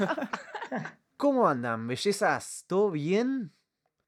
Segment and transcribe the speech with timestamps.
[1.16, 2.64] ¿Cómo andan, bellezas?
[2.66, 3.52] ¿Todo bien?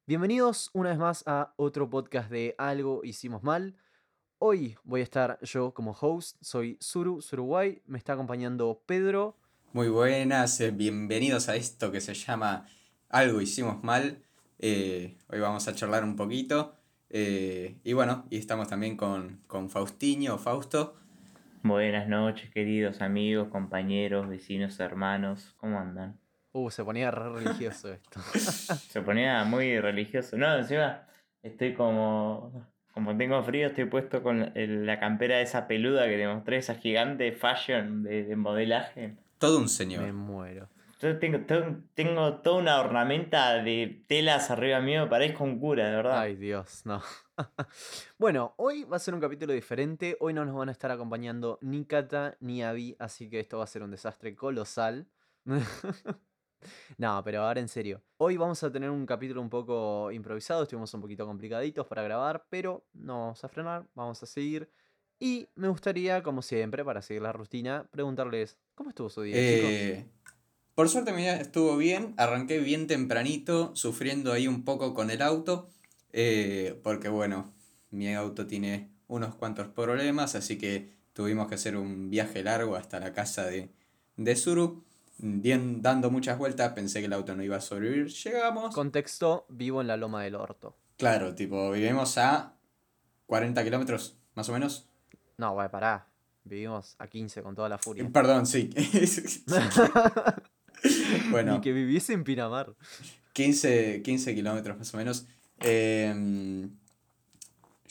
[0.07, 3.77] Bienvenidos una vez más a otro podcast de Algo Hicimos Mal.
[4.39, 9.37] Hoy voy a estar yo como host, soy Suru, Suruguay, me está acompañando Pedro.
[9.73, 12.67] Muy buenas, eh, bienvenidos a esto que se llama
[13.09, 14.23] Algo Hicimos Mal.
[14.59, 16.75] Eh, hoy vamos a charlar un poquito.
[17.11, 20.97] eh, y bueno, y estamos también con, con Faustinho, Fausto.
[21.63, 25.55] Buenas noches, queridos amigos, compañeros, vecinos, hermanos.
[25.59, 26.19] ¿Cómo andan?
[26.53, 28.21] Uh, se ponía re religioso esto.
[28.91, 30.37] Se ponía muy religioso.
[30.37, 31.07] No, encima
[31.43, 32.71] estoy como.
[32.93, 37.33] Como tengo frío, estoy puesto con la campera esa peluda que te mostré, esa gigante
[37.33, 39.17] fashion de, de modelaje.
[39.39, 40.13] Todo un Me señor.
[40.13, 40.69] muero.
[41.03, 45.97] Yo tengo, tengo, tengo toda una ornamenta de telas arriba mío, parezco un cura, de
[45.97, 46.21] verdad.
[46.21, 47.03] Ay, Dios, no.
[48.19, 50.17] bueno, hoy va a ser un capítulo diferente.
[50.21, 53.65] Hoy no nos van a estar acompañando ni Kata ni Abby, así que esto va
[53.65, 55.09] a ser un desastre colosal.
[56.99, 58.01] no, pero ahora en serio.
[58.19, 60.63] Hoy vamos a tener un capítulo un poco improvisado.
[60.63, 64.71] Estuvimos un poquito complicaditos para grabar, pero no vamos a frenar, vamos a seguir.
[65.19, 70.22] Y me gustaría, como siempre, para seguir la rutina, preguntarles: ¿Cómo estuvo su día, chicos?
[70.83, 75.23] Por suerte mi día estuvo bien, arranqué bien tempranito, sufriendo ahí un poco con el
[75.23, 75.71] auto,
[76.13, 77.53] eh, porque bueno,
[77.93, 82.99] mi auto tiene unos cuantos problemas, así que tuvimos que hacer un viaje largo hasta
[82.99, 83.71] la casa de,
[84.17, 84.83] de Suru.
[85.19, 88.09] Bien, dando muchas vueltas, pensé que el auto no iba a sobrevivir.
[88.09, 88.75] Llegamos.
[88.75, 90.75] Contexto: vivo en la loma del orto.
[90.97, 92.55] Claro, tipo, vivimos a
[93.27, 94.89] 40 kilómetros, más o menos.
[95.39, 96.09] No, vaya, pará.
[96.43, 98.05] Vivimos a 15 con toda la furia.
[98.13, 98.69] Perdón, sí.
[101.31, 101.55] bueno.
[101.57, 102.75] Ni que viviese en Pinamar.
[103.33, 105.27] 15, 15 kilómetros más o menos.
[105.61, 106.69] Eh,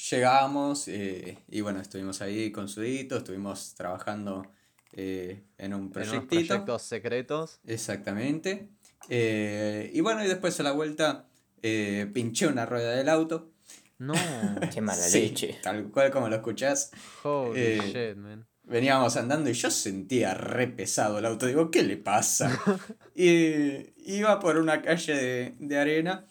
[0.09, 4.45] llegamos eh, y bueno, estuvimos ahí con Sudito, estuvimos trabajando
[4.93, 6.47] eh, en un En unos proyectito.
[6.47, 7.59] proyectos secretos.
[7.65, 8.69] Exactamente.
[9.09, 11.27] Eh, y bueno, y después a la vuelta
[11.61, 13.51] eh, pinché una rueda del auto.
[13.99, 14.13] No.
[14.73, 15.59] Qué mala Sí, leche.
[15.61, 16.91] Tal cual como lo escuchás.
[17.23, 18.45] Holy Eh, shit, man.
[18.71, 21.45] Veníamos andando y yo sentía re pesado el auto.
[21.45, 22.57] Digo, ¿qué le pasa?
[23.15, 26.25] y iba por una calle de, de arena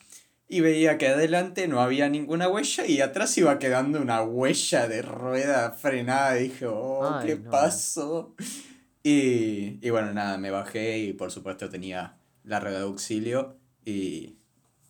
[0.48, 5.02] y veía que adelante no había ninguna huella y atrás iba quedando una huella de
[5.02, 6.40] rueda frenada.
[6.40, 7.50] Y dije, oh, Ay, ¿qué no.
[7.50, 8.34] pasó?
[9.02, 14.38] Y, y bueno, nada, me bajé y por supuesto tenía la rueda de auxilio y,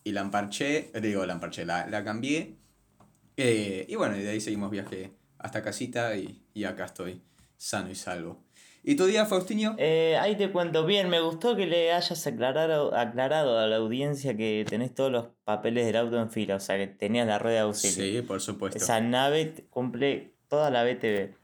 [0.03, 2.55] y la emparché, digo, la emparché, la, la cambié.
[3.37, 7.21] Eh, y bueno, y de ahí seguimos viaje hasta casita y, y acá estoy,
[7.61, 8.43] sano y salvo.
[8.83, 9.75] ¿Y tu día, Faustinho?
[9.77, 14.35] Eh, ahí te cuento bien, me gustó que le hayas aclarado, aclarado a la audiencia
[14.35, 17.57] que tenés todos los papeles del auto en fila, o sea que tenías la rueda
[17.57, 18.21] de auxilio.
[18.21, 18.79] sí, por supuesto.
[18.79, 21.35] Esa nave cumple toda la BTV.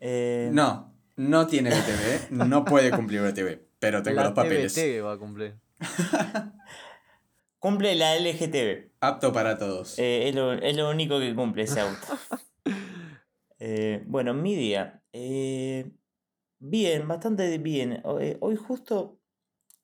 [0.00, 4.72] Eh, No, no tiene BTV, no puede cumplir BTV, pero tengo la los papeles.
[4.72, 5.56] TBT va a cumplir.
[7.58, 8.90] Cumple la LGTB.
[9.00, 9.98] Apto para todos.
[9.98, 12.06] Eh, es, lo, es lo único que cumple ese auto.
[13.58, 15.02] Eh, bueno, mi día.
[15.12, 15.90] eh,
[16.58, 18.02] bien, bastante bien.
[18.20, 19.20] Eh, Hoy justo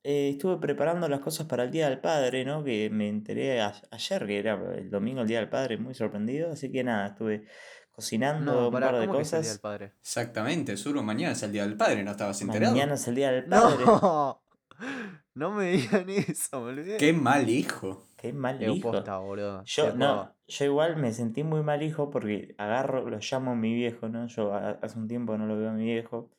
[0.04, 2.64] eh, estuve preparando las cosas para el Día del Padre, ¿no?
[2.64, 6.52] Que me enteré a- ayer, que era el domingo el Día del Padre, muy sorprendido.
[6.52, 7.46] Así que nada, estuve
[7.92, 9.54] cocinando No, un par de ¿cómo que es el Día cosas.
[9.54, 9.92] del padre?
[10.00, 12.72] Exactamente, Suru, mañana es el Día del Padre, ¿no estabas enterado?
[12.72, 13.84] Mañana es el Día del Padre.
[13.84, 14.42] No,
[15.34, 16.96] no me digan eso, me olvidé.
[16.96, 18.08] Qué mal hijo.
[18.16, 18.90] Qué mal hijo.
[18.92, 19.62] posta, boludo.
[19.64, 23.74] Yo, no, yo igual me sentí muy mal hijo porque agarro, lo llamo a mi
[23.74, 24.26] viejo, ¿no?
[24.28, 26.30] Yo ha- hace un tiempo no lo veo a mi viejo.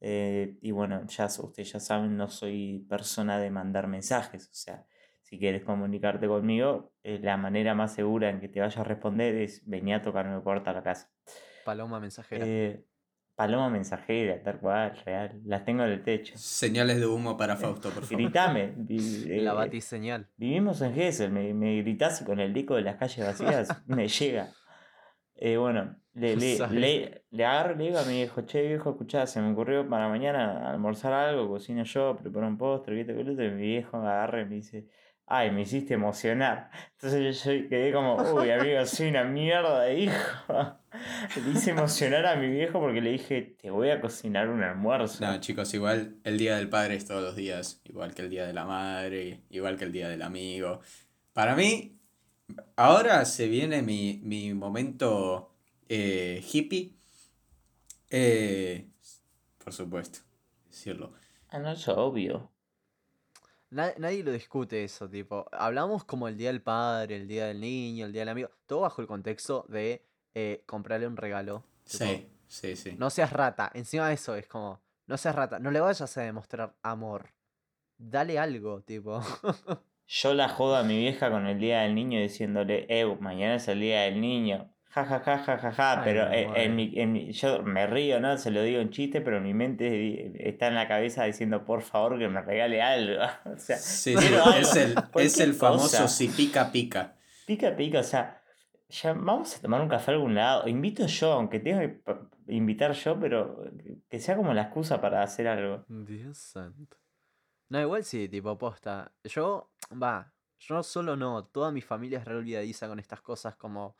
[0.00, 4.48] eh, y bueno, ya ustedes ya saben, no soy persona de mandar mensajes.
[4.50, 4.84] O sea,
[5.22, 9.34] si quieres comunicarte conmigo, eh, la manera más segura en que te vaya a responder
[9.36, 11.10] es venir a tocarme la puerta a la casa.
[11.64, 12.44] Paloma mensajera.
[12.46, 12.84] Eh,
[13.34, 15.40] paloma mensajera, tal cual, real.
[15.44, 16.34] Las tengo en el techo.
[16.36, 18.18] Señales de humo para Fausto, por favor.
[18.22, 18.72] Gritame.
[18.76, 20.28] vi- la eh, batiseñal.
[20.36, 24.08] Vivimos en Gesell, me, me gritás y con el disco de las calles vacías me
[24.08, 24.48] llega.
[25.34, 28.90] Eh, bueno, le, le, le, le agarro y le digo a mi viejo, che viejo,
[28.90, 33.32] escuchá, se me ocurrió para mañana almorzar algo, cocino yo, preparo un postre, que otro",
[33.32, 34.86] y mi viejo agarra y me dice,
[35.32, 36.70] ay, me hiciste emocionar.
[36.92, 40.14] Entonces yo, yo quedé como, uy, amigo, soy una mierda de hijo.
[41.42, 45.24] Le hice emocionar a mi viejo porque le dije, te voy a cocinar un almuerzo.
[45.24, 48.46] No, chicos, igual el Día del Padre es todos los días, igual que el Día
[48.46, 50.80] de la Madre, igual que el Día del Amigo.
[51.32, 51.96] Para mí,
[52.76, 55.54] ahora se viene mi, mi momento
[55.88, 56.92] eh, hippie.
[58.10, 58.86] Eh,
[59.64, 60.18] por supuesto,
[60.66, 61.14] decirlo.
[61.48, 62.51] Ah, no, es obvio.
[63.72, 65.46] Na- nadie lo discute eso, tipo.
[65.52, 68.50] Hablamos como el día del padre, el día del niño, el día del amigo.
[68.66, 70.04] Todo bajo el contexto de
[70.34, 71.64] eh, comprarle un regalo.
[71.84, 72.94] tipo, Sí, sí, sí.
[72.98, 73.70] No seas rata.
[73.74, 74.80] Encima de eso es como.
[75.06, 75.58] No seas rata.
[75.58, 77.30] No le vayas a demostrar amor
[77.98, 79.20] dale algo, tipo.
[80.06, 83.68] Yo la jodo a mi vieja con el día del niño diciéndole, eh, mañana es
[83.68, 84.71] el día del niño.
[84.94, 85.92] Ja, ja, ja, ja, ja, ja.
[85.92, 88.36] Ay, Pero en mi, en mi- yo me río, ¿no?
[88.36, 92.18] Se lo digo en chiste, pero mi mente está en la cabeza diciendo, por favor,
[92.18, 93.22] que me regale algo.
[93.46, 97.14] o sea, Sí, sí, quiero algo, es el, es el famoso si pica, pica.
[97.46, 98.42] Pica, pica, o sea,
[98.90, 100.68] ya vamos a tomar un café a algún lado.
[100.68, 102.02] Invito yo, aunque tenga que
[102.48, 103.64] invitar yo, pero
[104.10, 105.84] que sea como la excusa para hacer algo.
[105.88, 106.98] Dios santo.
[107.70, 109.10] No, igual sí, tipo, posta.
[109.24, 111.46] Yo, va, yo solo no.
[111.46, 113.96] Toda mi familia es re olvidadiza con estas cosas como,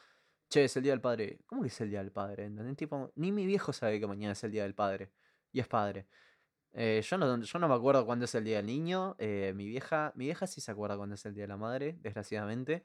[0.53, 1.41] che, es el día del padre.
[1.47, 2.45] ¿Cómo que es el día del padre?
[2.47, 2.77] ¿Entendés?
[2.77, 5.11] Tipo, ni mi viejo sabe que mañana es el día del padre.
[5.53, 6.07] Y es padre.
[6.73, 9.15] Eh, yo, no, yo no me acuerdo cuándo es el día del niño.
[9.19, 11.97] eh, mi vieja, mi vieja sí se acuerda cuándo es el día de la madre,
[12.01, 12.85] desgraciadamente.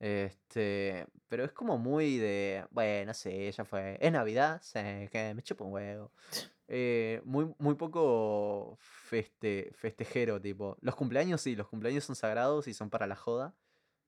[0.00, 3.96] Este, pero es como muy de, bueno, no sé, ya fue.
[4.00, 4.60] ¿Es Navidad?
[4.62, 4.80] Sí,
[5.10, 6.12] que me chupa un huevo.
[6.68, 10.76] Eh, muy, muy poco feste, festejero, tipo.
[10.80, 13.54] Los cumpleaños sí, los cumpleaños son sagrados y son para la joda.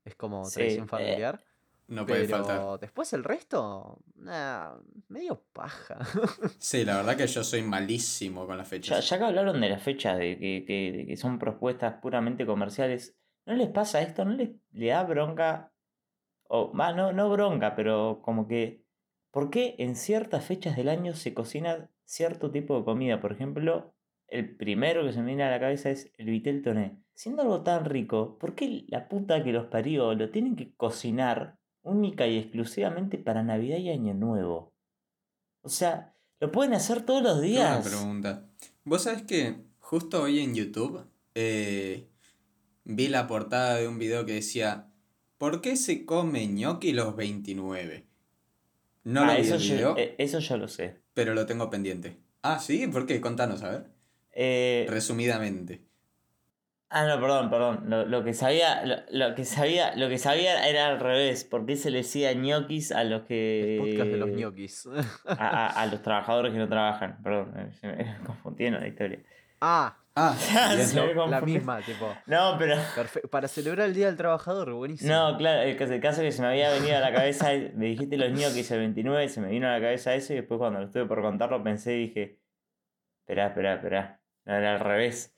[0.04, 1.44] Es como Sí, tradición familiar.
[1.88, 2.80] No puede pero faltar.
[2.80, 4.74] después el resto, nah,
[5.08, 5.98] medio paja.
[6.58, 9.08] Sí, la verdad que yo soy malísimo con las Ya, fechas.
[9.08, 13.16] ya que hablaron de las fechas, de que, que- de que son propuestas puramente comerciales,
[13.46, 14.24] ¿no les pasa esto?
[14.24, 15.72] ¿No les le da bronca?
[16.48, 18.84] O, va, no, no bronca, pero como que,
[19.30, 23.20] ¿por qué en ciertas fechas del año se cocina cierto tipo de comida?
[23.20, 23.94] Por ejemplo,
[24.28, 26.98] el primero que se me viene a la cabeza es el vitel toné.
[27.14, 31.58] Siendo algo tan rico, ¿por qué la puta que los parió lo tienen que cocinar
[31.86, 34.74] única y exclusivamente para Navidad y Año Nuevo?
[35.62, 37.86] O sea, lo pueden hacer todos los días.
[37.86, 38.48] pregunta.
[38.84, 42.08] Vos sabés que justo hoy en YouTube eh,
[42.84, 44.92] vi la portada de un video que decía
[45.38, 48.06] ¿Por qué se come ñoqui los 29?
[49.04, 51.00] No Ah, lo vi eso, el yo, video, eh, eso yo lo sé.
[51.14, 52.18] pero lo tengo pendiente.
[52.42, 52.86] Ah, ¿sí?
[52.88, 53.20] ¿Por qué?
[53.20, 53.90] Contanos, a ver.
[54.32, 55.84] Eh, Resumidamente.
[56.90, 57.84] Ah, no, perdón, perdón.
[57.88, 61.44] Lo, lo que sabía, lo, lo que sabía, lo que sabía era al revés.
[61.44, 63.74] ¿Por qué se le decía ñoquis a los que.
[63.76, 64.88] El podcast de los ñoquis.
[65.26, 67.22] A, a- a los trabajadores que no trabajan.
[67.22, 69.18] Perdón, eh, se me confundieron la historia.
[69.60, 70.34] ah, Ah,
[70.94, 72.10] me la misma, tipo.
[72.24, 72.74] No, pero.
[72.94, 75.12] perfe- Para celebrar el Día del Trabajador, buenísimo.
[75.12, 77.84] No, claro, el caso, el caso que se me había venido a la cabeza, me
[77.84, 80.78] dijiste los ñoquis el 29, se me vino a la cabeza eso y después cuando
[80.80, 82.38] lo estuve por contarlo pensé y dije,
[83.20, 85.36] esperá, esperá, esperá, no era al revés.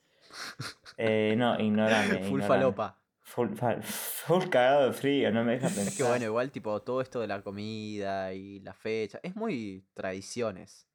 [0.99, 2.25] Eh, no, ignorame.
[2.25, 2.99] Full falopa.
[3.23, 3.51] Full,
[3.83, 5.87] full cagado de frío, no me deja pensar.
[5.89, 9.87] Es que bueno, igual tipo todo esto de la comida y la fecha, es muy
[9.95, 10.89] tradiciones.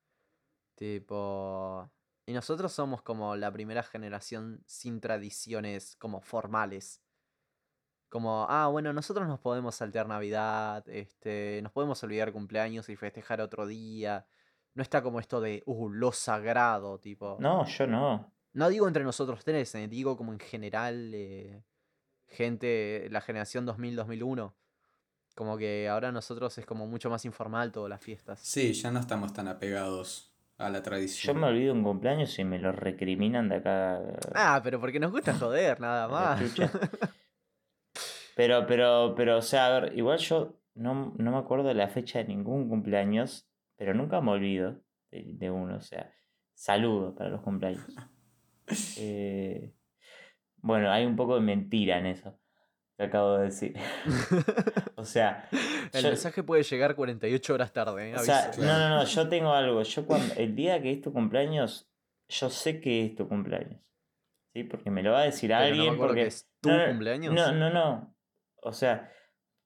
[0.75, 1.89] Tipo,
[2.25, 7.01] y nosotros somos como la primera generación sin tradiciones como formales.
[8.09, 13.41] Como, ah, bueno, nosotros nos podemos saltear Navidad, este, nos podemos olvidar cumpleaños y festejar
[13.41, 14.25] otro día.
[14.73, 17.37] No está como esto de, uh, lo sagrado, tipo.
[17.39, 18.32] No, yo no.
[18.53, 21.63] No digo entre nosotros tres, eh, digo como en general, eh,
[22.27, 24.53] gente, la generación 2000-2001.
[25.35, 28.39] Como que ahora nosotros es como mucho más informal todas las fiestas.
[28.41, 31.39] Sí, ya no estamos tan apegados a la Yo tradición.
[31.39, 33.99] me olvido un cumpleaños y me lo recriminan de acá.
[34.35, 36.39] Ah, pero porque nos gusta joder, nada más.
[38.35, 41.87] Pero, pero, pero, o sea, a ver, igual yo no, no me acuerdo de la
[41.87, 46.11] fecha de ningún cumpleaños, pero nunca me olvido de, de uno, o sea,
[46.55, 47.85] saludo para los cumpleaños.
[48.97, 49.73] Eh,
[50.57, 52.39] bueno, hay un poco de mentira en eso
[52.97, 53.75] que acabo de decir.
[54.95, 55.49] O sea,
[55.91, 59.27] El yo- mensaje puede llegar 48 horas tarde, eh, o sea, no, no, no, yo
[59.27, 59.81] tengo algo.
[59.83, 61.89] Yo cuando, el día que es tu cumpleaños,
[62.29, 63.81] yo sé que es tu cumpleaños.
[64.53, 64.63] ¿Sí?
[64.63, 66.21] Porque me lo va a decir Pero no me alguien acuerdo porque...
[66.21, 67.33] que es tu no, no, cumpleaños.
[67.33, 68.15] No, no, no.
[68.61, 69.11] O sea,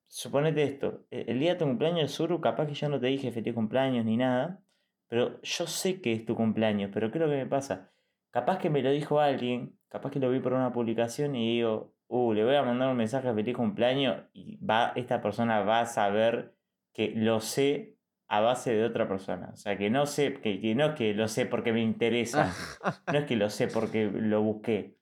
[0.07, 1.05] suponete esto.
[1.11, 4.05] e- El día de tu cumpleaños, Suru, capaz que yo no te dije feliz cumpleaños
[4.05, 4.63] ni nada.
[5.07, 6.89] Pero yo sé que es tu cumpleaños.
[6.91, 7.91] Pero ¿qué es lo que me pasa?
[8.31, 9.77] Capaz que me lo dijo alguien.
[9.89, 12.97] Capaz que lo vi por una publicación y digo, uh, le voy a mandar un
[12.97, 14.23] mensaje de feliz cumpleaños.
[14.33, 16.55] Y va, esta persona va a saber
[16.93, 17.95] que lo sé
[18.27, 19.51] a base de otra persona.
[19.53, 22.53] O sea, que no sé, que, que no es que lo sé porque me interesa.
[23.11, 24.97] No es que lo sé porque lo busqué.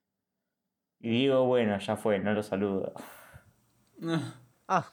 [0.99, 2.93] Y digo, bueno, ya fue, no lo saludo.
[4.67, 4.91] Ah,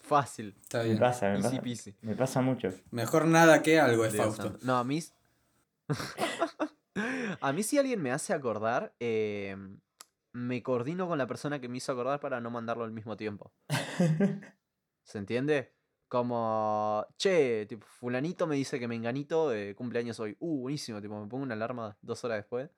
[0.00, 0.56] fácil.
[0.60, 0.98] está Me bien.
[0.98, 1.62] pasa, me pasa.
[2.02, 2.70] Me pasa mucho.
[2.90, 4.56] Mejor nada que algo es Fausto.
[4.62, 5.00] No, a mí.
[7.40, 9.56] a mí, si alguien me hace acordar, eh,
[10.32, 13.52] me coordino con la persona que me hizo acordar para no mandarlo al mismo tiempo.
[15.04, 15.72] ¿Se entiende?
[16.08, 20.36] Como, che, tipo, fulanito me dice que menganito eh, cumpleaños hoy.
[20.38, 22.70] Uh, buenísimo, tipo, me pongo una alarma dos horas después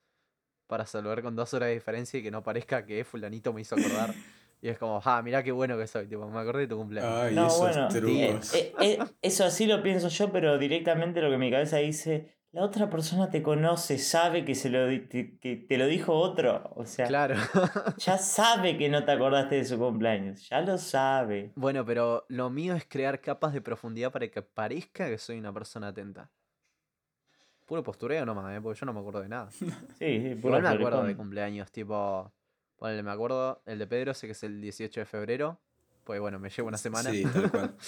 [0.66, 3.74] para saludar con dos horas de diferencia y que no parezca que fulanito me hizo
[3.74, 4.14] acordar.
[4.62, 7.12] Y es como, ah, mirá qué bueno que soy, tipo, me acordé de tu cumpleaños.
[7.12, 7.88] Ay, No, esos bueno.
[8.54, 12.62] Eh, eh, eso así lo pienso yo, pero directamente lo que mi cabeza dice, la
[12.62, 16.72] otra persona te conoce, sabe que, se lo, te, que te lo dijo otro.
[16.74, 17.34] O sea, Claro.
[17.98, 20.48] ya sabe que no te acordaste de su cumpleaños.
[20.48, 21.52] Ya lo sabe.
[21.54, 25.52] Bueno, pero lo mío es crear capas de profundidad para que parezca que soy una
[25.52, 26.30] persona atenta.
[27.66, 28.60] Puro postureo nomás, ¿eh?
[28.62, 29.48] porque yo no me acuerdo de nada.
[29.98, 32.32] Sí, sí, puro Igual me acuerdo de cumpleaños, tipo.
[32.76, 35.58] Ponele, me acuerdo, el de Pedro sé que es el 18 de febrero.
[36.04, 37.10] Pues bueno, me llevo una semana.
[37.10, 37.74] Sí, tal cual.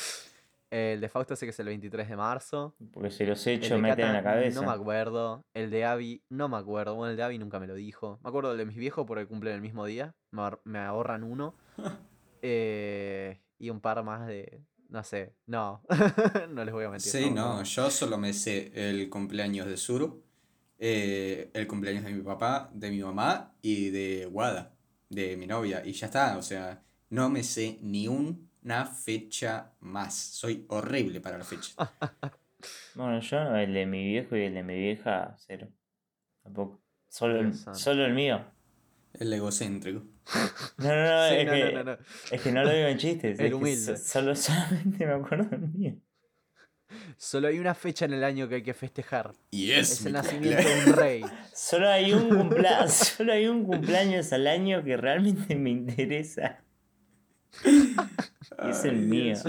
[0.71, 2.75] el de Fausto sé que es el 23 de marzo.
[2.93, 4.61] Porque se los he hecho de meten en la cabeza.
[4.61, 5.45] no me acuerdo.
[5.55, 6.95] El de Abby no me acuerdo.
[6.95, 8.19] Bueno, el de Abby nunca me lo dijo.
[8.23, 10.15] Me acuerdo del de mis viejos porque cumplen el mismo día.
[10.31, 11.55] Me, ahor- me ahorran uno.
[12.43, 14.63] Eh, y un par más de.
[14.89, 15.35] No sé.
[15.47, 15.83] No.
[16.51, 17.11] no les voy a mentir.
[17.11, 20.23] Sí, no, yo solo me sé el cumpleaños de Suru,
[20.79, 24.73] eh, el cumpleaños de mi papá, de mi mamá y de Wada,
[25.11, 25.83] de mi novia.
[25.85, 28.07] Y ya está, o sea, no me sé ni
[28.69, 30.15] una fecha más.
[30.15, 31.73] Soy horrible para la fecha.
[32.97, 35.69] Bueno, yo el de mi viejo y el de mi vieja, cero.
[36.43, 36.83] Tampoco.
[37.09, 38.45] Solo el, solo el mío.
[39.15, 40.03] El egocéntrico.
[40.79, 41.99] No, no, no, Sí, es, no, que, no, no, no.
[42.33, 43.39] es que no lo digo en chistes.
[43.39, 43.97] El humilde.
[43.97, 45.95] so- solo, solamente me acuerdo del mío.
[47.17, 49.33] Solo hay una fecha en el año que hay que festejar.
[49.53, 50.85] Y es, Es el nacimiento cumpleaños.
[50.85, 51.25] de un rey.
[51.55, 56.59] Solo hay un cumpleaños, solo hay un cumpleaños al año que realmente me interesa.
[58.69, 59.35] Es el mío.
[59.35, 59.45] Dios.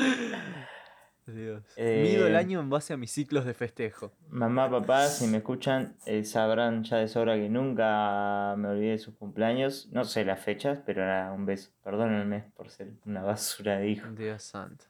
[1.36, 1.64] Dios.
[1.76, 4.12] Eh, Mido el año en base a mis ciclos de festejo.
[4.30, 8.98] Mamá, papá, si me escuchan, eh, sabrán ya de sobra que nunca me olvidé de
[9.00, 9.90] sus cumpleaños.
[9.92, 11.72] No sé las fechas, pero era un beso.
[11.84, 14.10] Perdónenme por ser una basura de hijo.
[14.12, 14.86] Dios santo.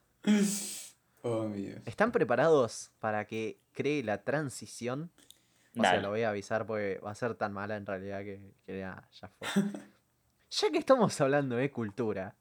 [1.21, 1.81] Oh, Dios.
[1.85, 5.11] ¿Están preparados para que cree la transición?
[5.75, 6.01] O sea, Dale.
[6.01, 9.07] lo voy a avisar porque va a ser tan mala en realidad que, que ya,
[9.11, 9.47] ya fue.
[10.49, 12.35] ya que estamos hablando de cultura,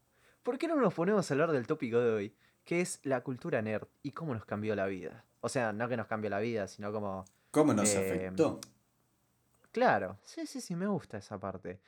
[0.48, 2.34] ¿por qué no nos ponemos a hablar del tópico de hoy?
[2.64, 5.26] Que es la cultura nerd y cómo nos cambió la vida.
[5.42, 7.26] O sea, no que nos cambió la vida, sino como...
[7.50, 8.58] ¿Cómo nos Eh, afectó?
[9.72, 11.80] Claro, sí, sí, sí, me gusta esa parte.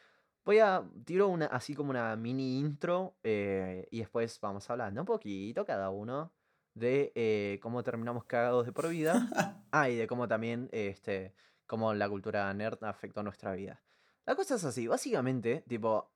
[0.44, 5.06] Voy a tiro una, así como una mini intro eh, y después vamos hablando un
[5.06, 6.30] poquito cada uno
[6.74, 9.26] de eh, cómo terminamos cagados de por vida.
[9.72, 11.32] Ah, y de cómo también este,
[11.66, 13.80] cómo la cultura nerd afectó nuestra vida.
[14.26, 16.10] La cosa es así, básicamente, tipo,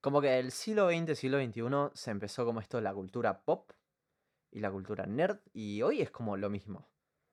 [0.00, 1.62] como que el siglo XX, siglo XXI
[1.94, 3.72] se empezó como esto, la cultura pop
[4.50, 6.88] y la cultura nerd, y hoy es como lo mismo.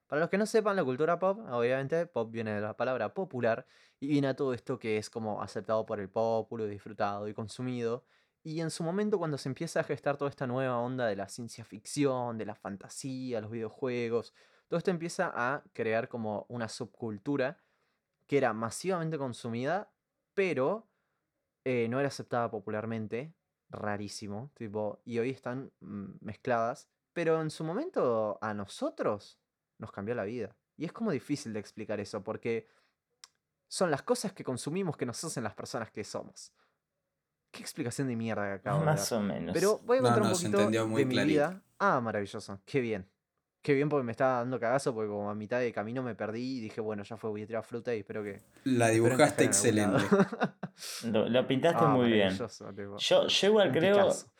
[0.06, 3.66] Para los que no sepan, la cultura pop, obviamente, pop viene de la palabra popular,
[3.98, 8.04] y viene a todo esto que es como aceptado por el pueblo, disfrutado y consumido.
[8.42, 11.28] Y en su momento, cuando se empieza a gestar toda esta nueva onda de la
[11.28, 14.34] ciencia ficción, de la fantasía, los videojuegos,
[14.68, 17.58] todo esto empieza a crear como una subcultura
[18.26, 19.90] que era masivamente consumida,
[20.34, 20.88] pero
[21.68, 23.34] eh, no era aceptada popularmente,
[23.70, 29.40] rarísimo, tipo, y hoy están mm, mezcladas, pero en su momento a nosotros
[29.78, 30.56] nos cambió la vida.
[30.76, 32.68] Y es como difícil de explicar eso, porque
[33.66, 36.52] son las cosas que consumimos que nos hacen las personas que somos.
[37.50, 38.96] Qué explicación de mierda que acabo de dar.
[38.96, 39.52] Más o menos.
[39.52, 41.32] Pero voy a No, contar no, un se poquito entendió muy de mi clarito.
[41.32, 41.62] vida.
[41.80, 42.60] Ah, maravilloso.
[42.64, 43.10] Qué bien.
[43.66, 46.58] Qué bien porque me estaba dando cagazo porque como a mitad de camino me perdí
[46.58, 48.40] y dije, bueno, ya fue, voy a tirar fruta y espero que...
[48.62, 49.98] La dibujaste excelente.
[51.10, 52.28] Lo, lo pintaste Ah, muy bien.
[52.30, 54.30] tipo, Yo, yo igual creo, Picasso.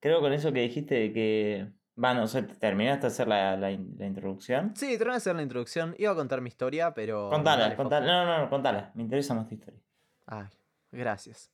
[0.00, 1.72] creo con eso que dijiste de que.
[1.96, 4.74] Bueno, o sea, terminaste de hacer la, la in- la introducción.
[4.76, 5.94] Sí, te voy a hacer la introducción.
[5.96, 7.30] Iba a contar mi historia, pero...
[7.30, 8.04] Contala, contala.
[8.06, 8.90] No, no, no, contala.
[8.96, 9.80] Me interesa más tu historia.
[10.26, 10.48] Ay,
[10.92, 11.50] gracias.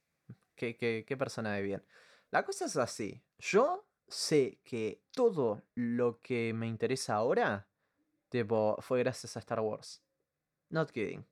[0.56, 1.84] Qué, qué- qué persona de bien.
[2.32, 3.22] La cosa es así.
[3.38, 7.68] Yo sé que todo lo que me interesa ahora,
[8.28, 10.02] tipo, fue gracias a Star Wars.
[10.68, 11.24] Not kidding.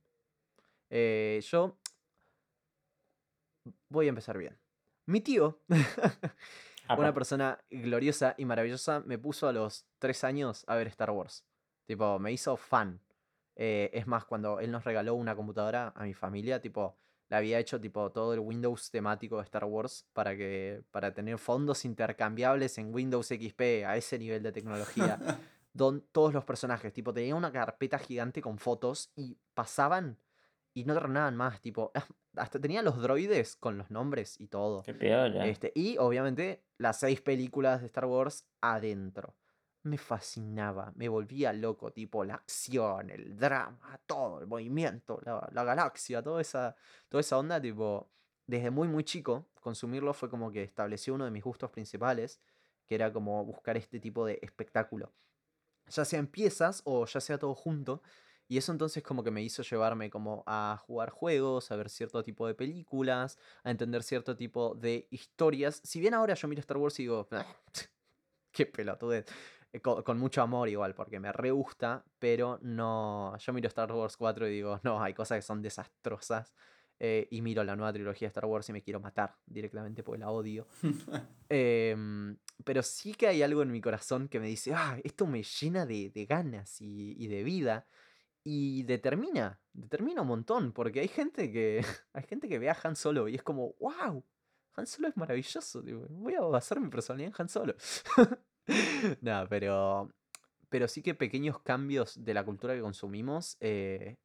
[0.90, 1.78] Eh, yo
[3.88, 4.58] voy a empezar bien.
[5.06, 5.61] Mi tío,
[6.97, 11.44] una persona gloriosa y maravillosa, me puso a los tres años a ver Star Wars.
[11.87, 13.00] Tipo, me hizo fan.
[13.56, 16.97] Eh, es más, cuando él nos regaló una computadora a mi familia, tipo,
[17.28, 21.38] le había hecho tipo todo el Windows temático de Star Wars para que para tener
[21.38, 25.18] fondos intercambiables en Windows XP a ese nivel de tecnología.
[25.78, 30.18] don todos los personajes, tipo, tenía una carpeta gigante con fotos y pasaban
[30.75, 31.92] y no terminaban más, tipo,
[32.37, 34.82] hasta tenía los droides con los nombres y todo.
[34.82, 35.47] Qué piola.
[35.47, 39.35] Este, y obviamente las seis películas de Star Wars adentro.
[39.85, 45.64] Me fascinaba, me volvía loco, tipo la acción, el drama, todo, el movimiento, la, la
[45.64, 46.75] galaxia, toda esa,
[47.08, 48.11] toda esa onda, tipo,
[48.47, 52.40] desde muy muy chico, consumirlo fue como que estableció uno de mis gustos principales,
[52.87, 55.12] que era como buscar este tipo de espectáculo.
[55.88, 58.02] Ya sea en piezas o ya sea todo junto.
[58.49, 62.23] Y eso entonces como que me hizo llevarme como a jugar juegos, a ver cierto
[62.25, 65.80] tipo de películas, a entender cierto tipo de historias.
[65.85, 67.47] Si bien ahora yo miro Star Wars y digo, "Ah,
[68.52, 69.26] qué pelotudez.
[69.73, 73.37] Eh, co- con, mucho amor igual, porque me re gusta, pero no.
[73.39, 76.55] Yo miro Star Wars 4 y digo, no, hay cosas que son desastrosas.
[77.01, 80.19] eh, y miro la nueva trilogía de Star Wars y me quiero matar directamente porque
[80.21, 80.67] la odio.
[81.51, 85.43] Em, pero sí que hay algo en mi corazón que me dice, ah, esto me
[85.43, 87.87] llena de, de ganas y, y de vida.
[88.45, 91.83] Y determina, determina un montón, porque hay gente que
[92.15, 94.25] hay gente que ve a Han Solo y es como, wow,
[94.77, 97.75] Han Solo es maravilloso, tipo, voy a basar mi personalidad en Han Solo.
[99.21, 100.11] Nada, pero,
[100.69, 104.17] pero sí que pequeños cambios de la cultura que consumimos eh,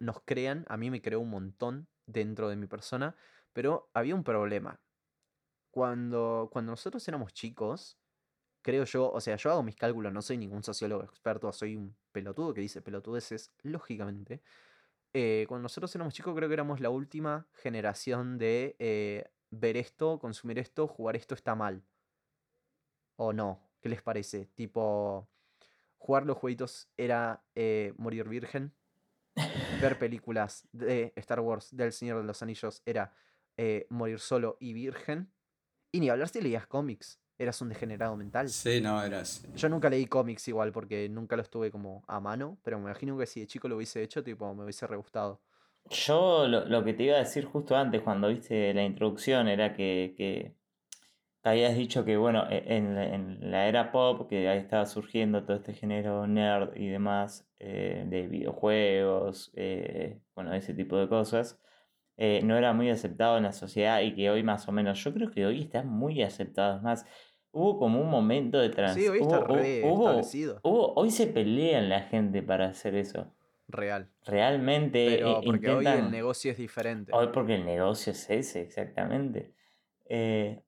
[0.00, 3.16] nos crean, a mí me creó un montón dentro de mi persona,
[3.52, 4.80] pero había un problema.
[5.70, 7.98] Cuando, cuando nosotros éramos chicos,
[8.62, 11.96] creo yo, o sea, yo hago mis cálculos, no soy ningún sociólogo experto, soy un
[12.12, 14.42] pelotudo que dice pelotudeces, lógicamente.
[15.14, 20.18] eh, cuando nosotros éramos chicos, creo que éramos la última generación de eh, ver esto,
[20.20, 21.84] consumir esto, jugar esto está mal.
[23.16, 23.67] ¿O no?
[23.80, 24.46] ¿Qué les parece?
[24.54, 25.28] Tipo,
[25.98, 28.72] jugar los jueguitos era eh, morir virgen.
[29.80, 33.14] Ver películas de Star Wars, del Señor de los Anillos, era
[33.56, 35.30] eh, morir solo y virgen.
[35.92, 38.48] Y ni hablar si leías cómics, eras un degenerado mental.
[38.48, 39.46] Sí, no, eras.
[39.54, 43.16] Yo nunca leí cómics igual porque nunca los tuve como a mano, pero me imagino
[43.16, 45.40] que si de chico lo hubiese hecho, tipo, me hubiese re gustado.
[45.90, 49.72] Yo lo, lo que te iba a decir justo antes, cuando viste la introducción, era
[49.72, 50.67] que, que, que
[51.48, 55.44] habías dicho que, bueno, e- en, la- en la era pop, que ahí estaba surgiendo
[55.44, 61.60] todo este género nerd y demás, eh, de videojuegos, eh, bueno, ese tipo de cosas,
[62.16, 65.12] eh, no era muy aceptado en la sociedad y que hoy más o menos, yo
[65.14, 66.76] creo que hoy está muy aceptado.
[66.76, 67.06] Es más,
[67.52, 68.94] hubo como un momento de trans...
[69.00, 70.60] Sí, hoy está hubo- hu- re hubo- establecido.
[70.62, 73.32] hubo- hoy se pelean la gente para hacer eso.
[73.68, 74.08] Real.
[74.24, 77.12] Realmente Pero porque hoy el negocio es diferente.
[77.14, 79.52] Hoy porque el negocio es ese, exactamente.
[80.08, 80.62] Eh,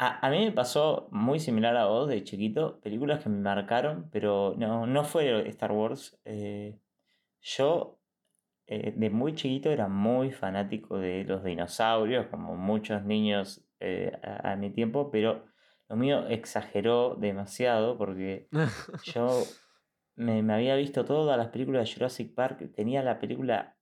[0.00, 4.08] a, a mí me pasó muy similar a vos de chiquito, películas que me marcaron,
[4.10, 6.18] pero no, no fue Star Wars.
[6.24, 6.78] eh,
[7.42, 8.00] yo
[8.66, 14.52] eh, de muy chiquito era muy fanático de los dinosaurios, como muchos niños eh, a,
[14.52, 15.44] a mi tiempo, pero
[15.88, 18.48] lo mío exageró demasiado porque
[19.04, 19.42] yo
[20.14, 22.72] me, me había visto todas las películas de Jurassic Park.
[22.74, 23.76] Tenía la película,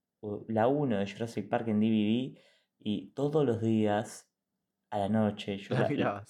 [0.48, 2.40] la 1 de Jurassic Park en DVD
[2.80, 4.27] y todos los días
[4.90, 5.74] a la noche yo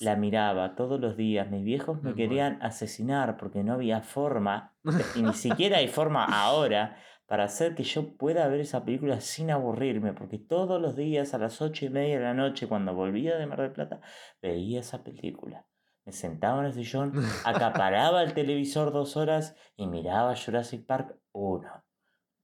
[0.00, 1.50] La miraba, todos los días.
[1.50, 2.16] Mis viejos Me me muero.
[2.16, 4.74] querían asesinar porque no había forma,
[5.14, 9.50] y ni siquiera hay forma ahora para hacer que yo pueda ver esa película sin
[9.50, 13.36] aburrirme, porque todos los días a las ocho y media de la noche, cuando volvía
[13.36, 14.00] de Mar del Plata,
[14.40, 15.66] veía esa película.
[16.06, 17.12] Me sentaba en el sillón,
[17.44, 21.68] acaparaba el televisor dos horas y miraba Jurassic Park 1.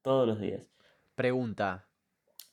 [0.02, 0.70] Todos los días.
[1.14, 1.88] Pregunta,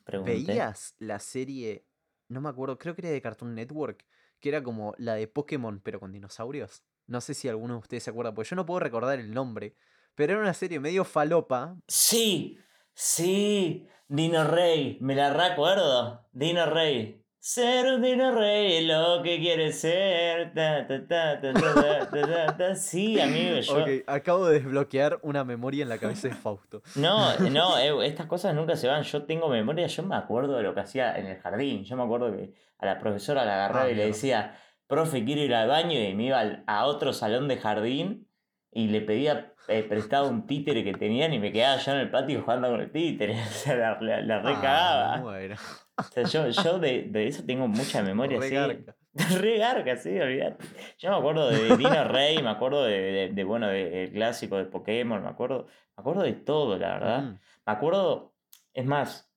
[0.05, 0.31] Pregunté.
[0.45, 1.85] ¿veías la serie,
[2.31, 4.05] no me acuerdo, creo que era de Cartoon Network,
[4.39, 6.83] que era como la de Pokémon, pero con dinosaurios?
[7.07, 9.75] No sé si alguno de ustedes se acuerda, porque yo no puedo recordar el nombre,
[10.15, 11.77] pero era una serie medio falopa.
[11.87, 12.57] Sí,
[12.93, 16.27] sí, Dino Rey, me la recuerdo.
[16.31, 17.20] Dino Rey.
[17.43, 20.53] Ser un dino rey lo que quiere ser.
[20.53, 23.81] Ta, ta, ta, sí, amigo, yo.
[23.81, 26.83] Okay, acabo de desbloquear una memoria en la cabeza de Fausto.
[26.93, 29.01] No, no, eh, estas cosas nunca se van.
[29.01, 31.83] Yo tengo memoria, yo me acuerdo de lo que hacía en el jardín.
[31.83, 35.41] Yo me acuerdo que a la profesora la agarraba ah, y le decía, profe, quiero
[35.41, 38.30] ir al baño y me iba a otro salón de jardín
[38.71, 42.09] y le pedía eh, prestado un títere que tenían y me quedaba yo en el
[42.09, 43.33] patio jugando con el títere.
[43.41, 45.17] O sea, la, la, la Ah, recagaba.
[45.17, 45.55] muero.
[45.97, 48.55] O sea, yo, yo de, de eso tengo mucha memoria, Re sí.
[48.55, 48.95] garca.
[49.39, 50.63] Re garca, sí, olvidate.
[50.99, 54.65] Yo me acuerdo de Dino Rey, me acuerdo de, de, de, bueno, del clásico de
[54.65, 57.21] Pokémon, me acuerdo, me acuerdo de todo, la verdad.
[57.23, 57.27] Mm,
[57.67, 58.33] Me acuerdo,
[58.73, 59.29] es más,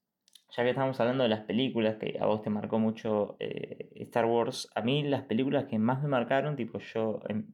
[0.57, 4.25] ya que estamos hablando de las películas, que a vos te marcó mucho eh, Star
[4.27, 7.45] Wars, a mí las películas que más me marcaron, tipo yo em,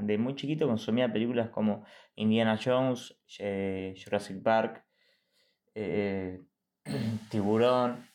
[0.00, 4.84] de muy chiquito consumía películas como Indiana Jones, eh, Jurassic Park,
[5.74, 6.40] eh,
[7.30, 8.06] Tiburón,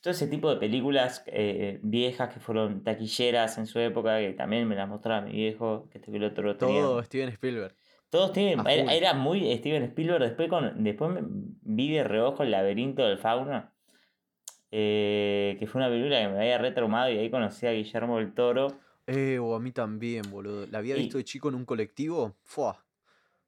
[0.00, 4.66] todo ese tipo de películas eh, viejas que fueron taquilleras en su época, que también
[4.68, 6.80] me las mostraba mi viejo, que este que el otro tenía.
[6.80, 7.74] Todo Steven Spielberg.
[8.10, 10.22] Todos Era, muy Steven Spielberg.
[10.22, 13.70] Después, con, después vi de reojo el laberinto del fauno.
[14.70, 18.68] que fue una película que me había retraumado y ahí conocí a Guillermo del Toro.
[19.08, 20.66] Eh, o a mí también, boludo.
[20.70, 22.36] La había Y- visto de chico en un colectivo.
[22.44, 22.84] Fua.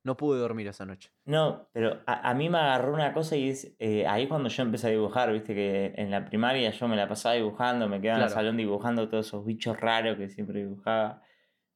[0.02, 1.10] No pude dormir esa noche.
[1.26, 4.62] No, pero a, a mí me agarró una cosa y es eh, ahí cuando yo
[4.62, 8.20] empecé a dibujar, viste que en la primaria yo me la pasaba dibujando, me quedaba
[8.20, 11.22] en el salón dibujando todos esos bichos raros que siempre dibujaba.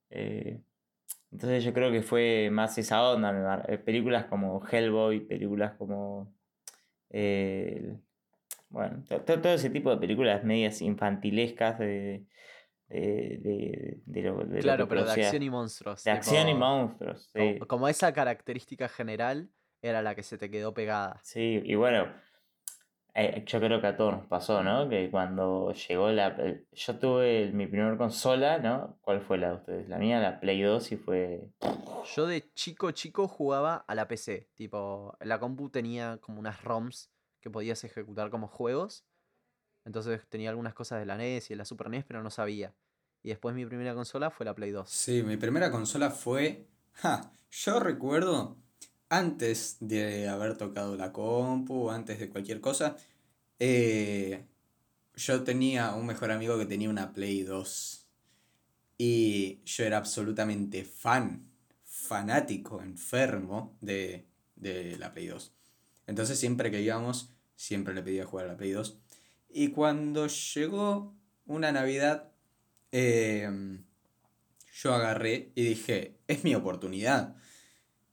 [0.09, 0.63] eh,
[1.31, 5.75] entonces yo creo que fue más esa onda, me mar- eh, películas como Hellboy, películas
[5.77, 6.33] como...
[7.11, 7.99] eh,
[8.71, 12.25] bueno, to- to- todo ese tipo de películas medias infantilescas de,
[12.89, 16.05] de, de, de lo, de lo Claro, que pero de acción y monstruos.
[16.05, 17.59] De acción y monstruos, como, sí.
[17.61, 19.49] como esa característica general
[19.83, 21.21] era la que se te quedó pegada.
[21.23, 22.07] Sí, y bueno,
[23.15, 24.89] eh, yo creo que a todos nos pasó, ¿no?
[24.89, 26.29] Que cuando llegó la...
[26.29, 28.99] el- Yo tuve el- mi primera consola, ¿no?
[29.03, 29.89] ¿Cuál fue la de ustedes?
[29.89, 31.49] La mía, la Play 2 y fue...
[32.17, 34.51] Yo de chico chico jugaba a la PC.
[34.55, 39.05] Tipo, la compu tenía como unas ROMs que podías ejecutar como juegos.
[39.85, 42.75] Entonces tenía algunas cosas de la NES y de la Super NES, pero no sabía.
[43.23, 44.89] Y después mi primera consola fue la Play 2.
[44.89, 46.67] Sí, mi primera consola fue.
[47.51, 48.57] Yo recuerdo,
[49.09, 52.97] antes de haber tocado la compu, antes de cualquier cosa,
[53.59, 54.45] eh,
[55.15, 58.07] yo tenía un mejor amigo que tenía una Play 2.
[58.99, 61.51] Y yo era absolutamente fan,
[61.85, 65.53] fanático, enfermo de, de la Play 2.
[66.07, 68.99] Entonces siempre que íbamos, siempre le pedía jugar a la Play 2.
[69.57, 71.15] Y cuando llegó
[71.47, 72.33] una Navidad,
[72.91, 73.49] eh,
[74.75, 77.37] yo agarré y dije, es mi oportunidad.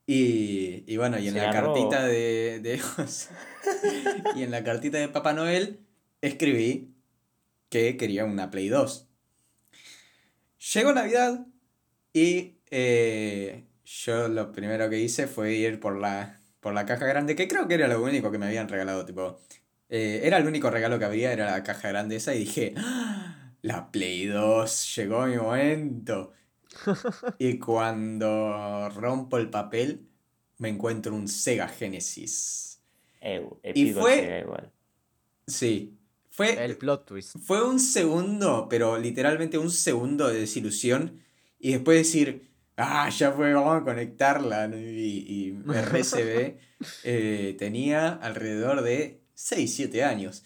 [0.05, 2.79] Y, y bueno, y en Se la cartita de, de-
[4.35, 5.79] y en la cartita de Papá Noel
[6.21, 6.93] escribí
[7.69, 9.07] que quería una Play 2.
[10.73, 11.47] Llegó Navidad
[12.13, 17.35] y eh, yo lo primero que hice fue ir por la, por la caja grande,
[17.35, 19.39] que creo que era lo único que me habían regalado, tipo,
[19.91, 23.53] eh, era el único regalo que había, era la caja grande esa, y dije, "Ah,
[23.61, 26.31] la Play 2, llegó mi momento.
[27.37, 30.07] Y cuando rompo el papel,
[30.57, 32.81] me encuentro un Sega Genesis.
[33.19, 34.71] Épico fue- Sega igual.
[35.47, 35.97] Sí,
[36.29, 37.35] fue, El plot twist.
[37.39, 41.19] fue un segundo, pero literalmente un segundo de desilusión.
[41.59, 44.67] Y después decir, ah, ya fue, vamos a conectarla.
[44.73, 46.57] Y, y RCB
[47.03, 50.43] eh, tenía alrededor de 6, 7 años.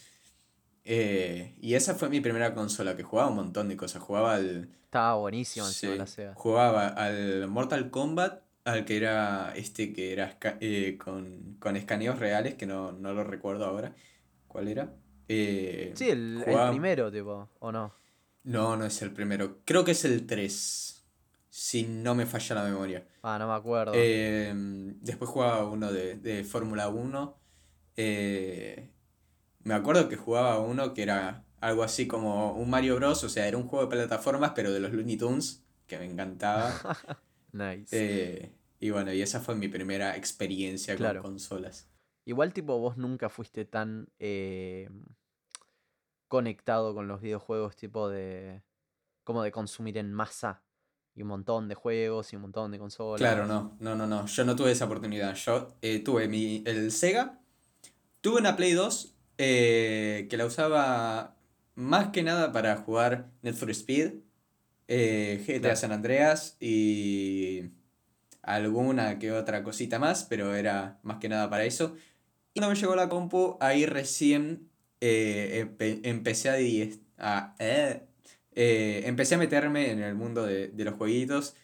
[0.85, 4.01] Eh, y esa fue mi primera consola, que jugaba un montón de cosas.
[4.01, 6.33] Jugaba al, Estaba buenísimo sí, la Sega.
[6.35, 12.55] jugaba al Mortal Kombat, al que era este que era eh, con, con escaneos reales,
[12.55, 13.93] que no, no lo recuerdo ahora.
[14.47, 14.93] ¿Cuál era?
[15.27, 17.93] Eh, Sí, el, primero, tipo, ¿o no?
[18.43, 19.59] no, no es el primero.
[19.65, 21.03] Creo que es el 3.
[21.49, 23.05] Si no me falla la memoria.
[23.23, 23.91] Ah, no me acuerdo.
[23.93, 27.44] Después jugaba uno de, de Fórmula 1.
[27.97, 28.91] Eh,
[29.63, 33.23] me acuerdo que jugaba uno que era algo así como un Mario Bros.
[33.23, 36.71] O sea, era un juego de plataformas, pero de los Looney Tunes, que me encantaba.
[37.51, 37.87] nice.
[37.91, 41.21] Eh, y bueno, y esa fue mi primera experiencia Claro.
[41.21, 41.89] con consolas.
[42.25, 44.89] Igual, tipo, vos nunca fuiste tan eh,
[46.27, 48.63] conectado con los videojuegos, tipo de.
[49.23, 50.63] como de consumir en masa.
[51.17, 53.21] Y un montón de juegos y un montón de consolas.
[53.21, 54.25] Claro, no, no, no, no.
[54.25, 55.33] Yo no tuve esa oportunidad.
[55.35, 57.39] Yo eh, tuve mi, el Sega,
[58.25, 61.35] tuve una Play 2 eh, que la usaba
[61.75, 64.13] más que nada para jugar Need for Speed,
[64.87, 65.75] eh, GTA Claro.
[65.75, 67.65] San Andreas y
[68.41, 71.95] alguna que otra cosita más, pero era más que nada para eso.
[72.55, 74.69] Y cuando me llegó la compu, ahí recién
[75.01, 76.49] eh, empe- empecé
[77.19, 81.55] a, eh, empecé a meterme en el mundo de, de los jueguitos.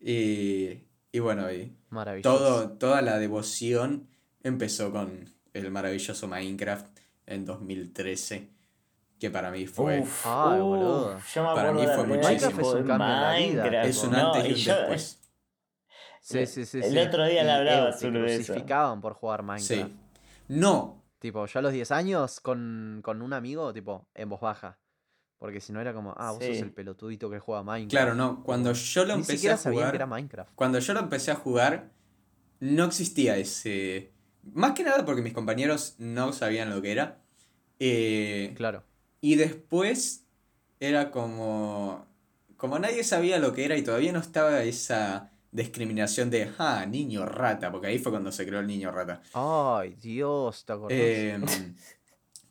[0.00, 0.80] Y,
[1.12, 1.76] y bueno, y
[2.22, 4.08] todo, toda la devoción
[4.42, 6.86] empezó con el maravilloso Minecraft
[7.26, 8.48] en 2013,
[9.18, 10.00] que para mí fue...
[10.00, 11.18] Uf, Ay, boludo.
[11.34, 12.60] yo me Para acuerdo mí fue muchísimo.
[12.60, 15.14] Es un cambio en la vida, Minecraft, es un antes y no, un yo- después.
[16.20, 16.78] Sí, sí, sí.
[16.78, 16.98] el sí.
[16.98, 18.44] otro día le Y, hablaba eh, sobre eso.
[18.46, 19.90] crucificaban por jugar Minecraft.
[19.90, 19.96] Sí.
[20.48, 24.78] No, Tipo, yo a los 10 años con, con un amigo, tipo, en voz baja.
[25.38, 26.62] Porque si no era como, ah, vos sos Sí.
[26.62, 27.90] el pelotudito que juega Minecraft.
[27.90, 28.42] claro, no.
[28.44, 29.90] Cuando yo lo Ni empecé a jugar...
[29.90, 30.52] que era Minecraft.
[30.54, 31.90] Cuando yo lo empecé a jugar,
[32.60, 34.12] no existía ese...
[34.54, 37.18] Más que nada porque mis compañeros no sabían lo que era.
[37.80, 38.82] Eh, Claro.
[39.20, 40.24] y después
[40.80, 42.06] era como...
[42.56, 47.24] Como nadie sabía lo que era y todavía no estaba esa discriminación de, ah, niño
[47.24, 49.22] rata, porque ahí fue cuando se creó el niño rata.
[49.32, 50.98] Ay, Dios, ¿te acordás?
[51.00, 51.38] Eh,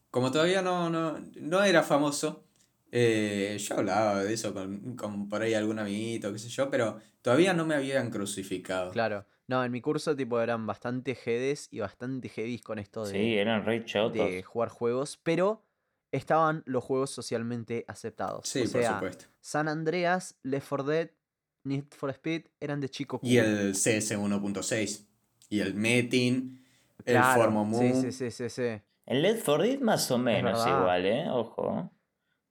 [0.10, 2.46] como todavía no, no, no era famoso,
[2.92, 7.00] eh, yo hablaba de eso con, con por ahí algún amiguito, qué sé yo, pero
[7.22, 8.92] todavía no me habían crucificado.
[8.92, 9.26] Claro.
[9.48, 13.38] No, en mi curso, tipo, eran bastante jedes y bastante heavies con esto de, Sí,
[13.38, 15.64] eran re de jugar juegos, pero
[16.12, 18.48] estaban los juegos socialmente aceptados.
[18.48, 19.26] Sí, o por sea, supuesto.
[19.40, 21.10] San Andreas, Left 4 Dead,
[21.64, 25.06] Need for Speed eran de chico Y el CS 1.6.
[25.50, 26.66] Y el Metin.
[27.06, 27.80] Claro, el Formomu.
[27.80, 28.82] Sí, sí, sí, sí, sí.
[29.06, 31.30] El Led for Dead más o menos igual, ¿eh?
[31.30, 31.90] Ojo.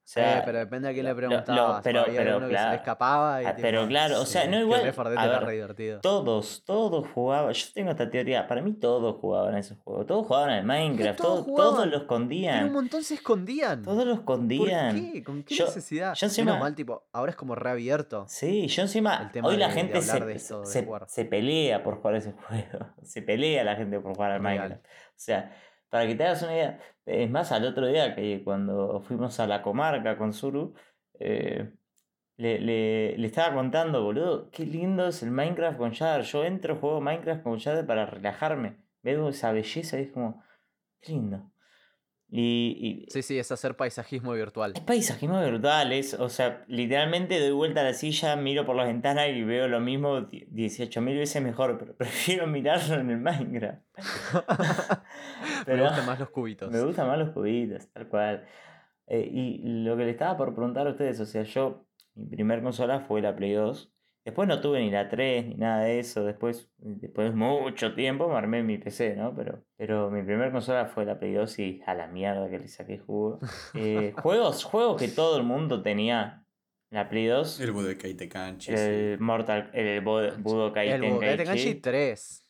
[0.09, 1.81] Sea, Eh, pero depende a quién le lo- lo- preguntabas.
[1.83, 2.77] pero- había pero alguno que se le claro.
[2.77, 3.42] escapaba.
[3.42, 5.38] Y Ah, tipo, pero claro, o sea, sí, no igual- Left 4 Dead a era
[5.40, 6.01] ver, re divertido.
[6.01, 7.53] todos, todos jugaban.
[7.53, 8.47] Yo tengo esta teoría.
[8.47, 10.07] Para mí todos jugaban esos juegos.
[10.07, 11.19] Todos jugaban al Minecraft.
[11.19, 12.73] todos Todos, todos lo Pero un escondían.
[12.73, 13.83] montón se escondían.
[13.83, 15.12] Todos lo ¿Por escondían.
[15.12, 15.25] qué?
[15.25, 16.14] ¿Con qué Yo- necesidad?
[16.14, 18.25] yo encima- Menos mal, tipo, ahora es como reabierto.
[18.29, 19.16] Sí, yo encima.
[19.23, 22.33] El tema Hoy la de- gente se, de esto, de se, pelea por jugar ese
[22.49, 22.87] juego.
[23.03, 24.57] Se pelea la gente por jugar al Real.
[24.57, 24.85] Minecraft.
[24.85, 25.51] O sea,
[25.88, 26.81] para que te hagas una idea.
[27.05, 30.75] Es más, al otro día que cuando fuimos a la comarca con Zuru,
[31.20, 31.72] eh,
[32.37, 36.22] le, le- le estaba contando, boludo, qué lindo es el Minecraft con Shader.
[36.25, 38.79] Yo entro, juego Minecraft con Shader para relajarme.
[39.03, 40.42] Veo esa belleza y es como,
[41.01, 41.53] qué lindo.
[42.38, 44.72] Y, y Sí, sí, es hacer paisajismo virtual.
[44.75, 48.85] es paisajismo virtual, es, o sea, literalmente doy vuelta a la silla, miro por la
[48.85, 53.81] ventana y veo lo mismo 18.000 veces mejor, pero prefiero mirarlo en el Minecraft.
[55.66, 56.70] Me gustan más los cubitos.
[56.70, 58.44] Me gustan más los cubitos, tal cual.
[59.07, 62.62] Eh, y lo que le estaba por preguntar a ustedes, o sea, yo, mi primer
[62.62, 63.94] consola fue la Play 2.
[64.27, 66.25] Después no tuve ni la 3 ni nada de eso.
[66.25, 69.33] Después, después de mucho tiempo me armé mi PC, ¿no?
[69.37, 72.67] Pero, pero mi primer consola fue la Play 2 y a la mierda que le
[72.67, 73.39] saqué jugo.
[73.75, 76.43] Eh, juegos, juegos que todo el mundo tenía.
[76.91, 78.73] La Play 2, El Budokai Tenkaichi.
[78.73, 78.75] sí.
[78.77, 81.37] el Mortal, el Budokai el Budokai Tenkaichi.
[81.37, 82.47] Tenkaichi 3.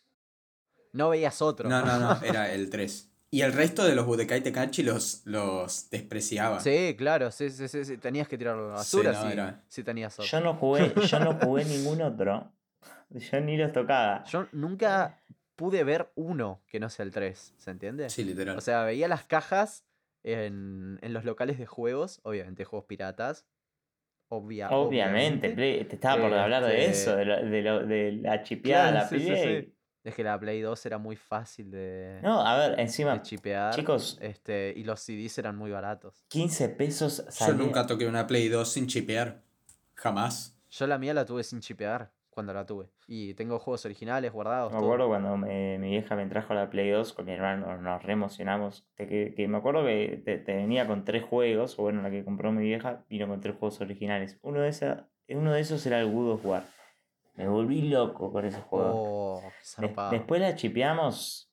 [0.95, 1.69] No veías otro.
[1.69, 3.13] No, no, no, era el 3.
[3.31, 6.61] Y el resto de los Budokai Tenkaichi los, los despreciaba.
[6.61, 9.33] Sí, claro, sí, sí, sí, sí, Tenías que tirarlo a la Sí, basura no, si,
[9.33, 10.31] era- si tenías otro.
[10.31, 12.53] Yo no jugué, yo no jugué ningún otro.
[13.11, 14.25] Yo ni los tocaba.
[14.25, 15.21] Yo nunca
[15.57, 18.09] pude ver uno que no sea el 3, ¿se entiende?
[18.11, 18.57] Sí, literal.
[18.57, 19.85] O sea, veía las cajas
[20.23, 23.47] en, en los locales de juegos, obviamente juegos piratas.
[24.29, 28.13] Obvia, Obviamente, Play- te estaba por hablar de Este- eso, de, lo- de, lo- de
[28.13, 29.63] la chipeada, Claro, la sí, sí, Play.
[29.63, 29.76] sí.
[30.07, 33.75] Es que la Play 2 era muy fácil de, No, a ver, de encima, chipear.
[33.75, 36.25] chicos, Este, y los CDs eran muy baratos.
[36.29, 37.55] 15 pesos Yo salía.
[37.65, 39.43] nunca toqué una Play 2 sin chipear.
[39.95, 40.57] Jamás.
[40.71, 42.89] Yo la mía la tuve sin chipear cuando la tuve.
[43.09, 44.73] Y tengo juegos originales guardados.
[44.73, 44.87] Me todo.
[44.89, 48.13] acuerdo cuando me- mi vieja me trajo la Play 2 con mi hermano, nos re
[48.13, 48.87] emocionamos.
[48.99, 52.11] De que, que me acuerdo que te, te venía con tres juegos, o bueno, la
[52.11, 54.39] que compró mi vieja vino con tres juegos originales.
[54.43, 56.65] Uno de, esa, uno de esos era el God of War.
[57.37, 59.39] Me volví loco con ese juego.
[59.39, 59.43] Oh,
[59.79, 61.51] qué después la chipeamos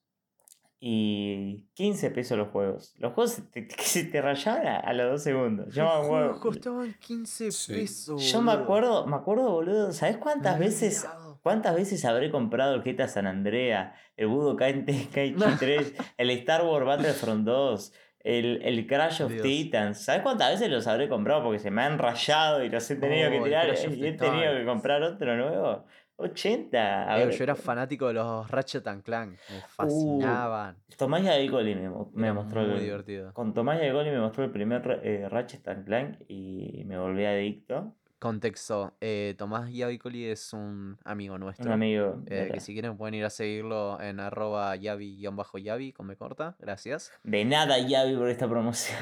[0.80, 2.93] y 15 pesos los juegos.
[2.98, 5.74] Los juegos se te- se te rayaban a, a los dos segundos.
[5.74, 7.74] Yo me Los juegos acuerdo, costaban 15 Sí.
[7.74, 8.32] pesos.
[8.32, 11.08] yo me acuerdo, me acuerdo, boludo, ¿sabes Me cuántas veces,
[11.41, 16.86] cuántas veces habré comprado el GTA San Andrea, el Budokai Tenkaichi 3, el Star Wars
[16.86, 17.93] Battlefront 2,
[18.24, 19.44] el, el Crash of Dios.
[19.44, 20.04] Titans?
[20.06, 23.28] ¿Sabes cuántas veces los habré comprado porque se me han rayado y los he tenido
[23.28, 25.86] Oh, que el tirar y he tenido que comprar otro nuevo?
[26.16, 26.78] 80.
[26.78, 29.32] Eh, habré- yo era fanático de los Ratchet and Clank.
[29.50, 30.78] Uh, Me fascinaban.
[30.98, 33.34] Tomás Yadicoli me, me Era mostró muy el, divertido.
[33.34, 37.96] Con Tomás Yagoli me mostró el primer eh, Ratchet and Clank y me volví adicto.
[38.24, 38.96] Contexto.
[39.02, 41.66] eh, Tomás Yavicoli es un amigo nuestro.
[41.66, 42.24] Un amigo.
[42.28, 46.56] eh, que si quieren pueden ir a seguirlo en arroba yavi-yavi con me corta.
[46.58, 47.12] Gracias.
[47.24, 48.98] de nada Yavi por esta promoción.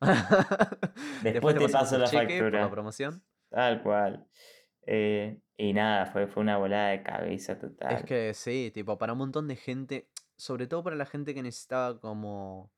[1.24, 2.60] Después te paso la factura.
[2.60, 3.24] la promoción.
[3.50, 4.28] Tal cual.
[4.86, 7.96] Eh, y nada, fue, fue una volada de cabeza total.
[7.96, 11.42] Es que sí, tipo, para un montón de gente, sobre todo para la gente que
[11.42, 12.70] necesitaba como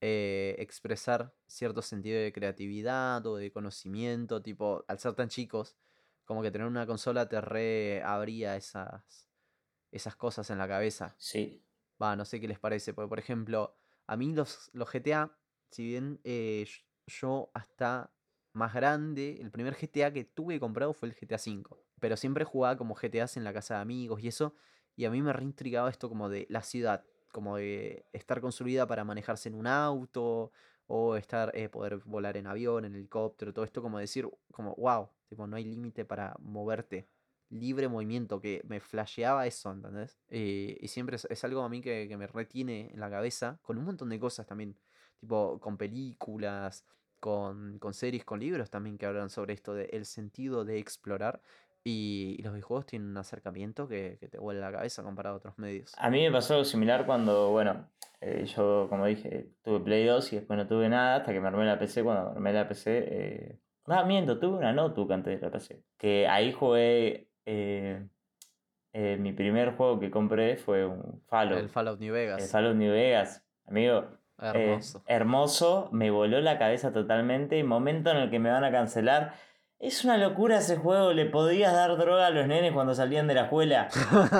[0.00, 5.76] eh, expresar cierto sentido de creatividad o de conocimiento, tipo, al ser tan chicos,
[6.24, 9.28] como que tener una consola te reabría esas,
[9.90, 11.14] esas cosas en la cabeza.
[11.18, 11.64] Sí.
[12.00, 15.36] Va, no sé qué les parece, porque por ejemplo, a mí los, los GTA,
[15.70, 16.66] si bien eh,
[17.06, 18.12] yo hasta
[18.52, 21.64] más grande, el primer GTA que tuve comprado fue el GTA V,
[22.00, 24.54] pero siempre jugaba como GTAs en la casa de amigos y eso,
[24.96, 29.04] y a mí me reintrigaba esto como de la ciudad, como de estar construida para
[29.04, 30.52] manejarse en un auto,
[30.88, 35.10] o estar, eh, poder volar en avión, en helicóptero, todo esto como decir, como, wow,
[35.28, 37.06] tipo, no hay límite para moverte
[37.50, 40.18] libre movimiento, que me flasheaba eso, ¿entendés?
[40.28, 43.58] Eh, y siempre es, es algo a mí que, que me retiene en la cabeza,
[43.62, 44.76] con un montón de cosas también,
[45.20, 46.84] tipo con películas,
[47.20, 51.42] con, con series, con libros también que hablan sobre esto, de el sentido de explorar.
[51.88, 55.38] Y, y los videojuegos tienen un acercamiento que, que te vuelve la cabeza comparado a
[55.38, 55.94] otros medios.
[55.96, 57.88] A mí me pasó algo similar cuando, bueno,
[58.20, 61.48] eh, yo como dije, tuve Play 2 y después no tuve nada hasta que me
[61.48, 62.02] armé la PC.
[62.02, 63.58] Cuando me armé la PC, eh...
[63.86, 65.82] ah, miento, tuve una notebook antes de la PC.
[65.96, 68.06] Que ahí jugué, eh,
[68.92, 71.58] eh, mi primer juego que compré fue un Fallout.
[71.58, 72.50] El Fallout New El Vegas.
[72.50, 73.44] Fallout New Vegas.
[73.66, 74.04] Amigo,
[74.40, 75.02] eh, Hermoso.
[75.06, 77.62] hermoso, me voló la cabeza totalmente.
[77.64, 79.34] Momento en el que me van a cancelar.
[79.80, 83.34] Es una locura ese juego, le podías dar droga a los nenes cuando salían de
[83.34, 83.88] la escuela.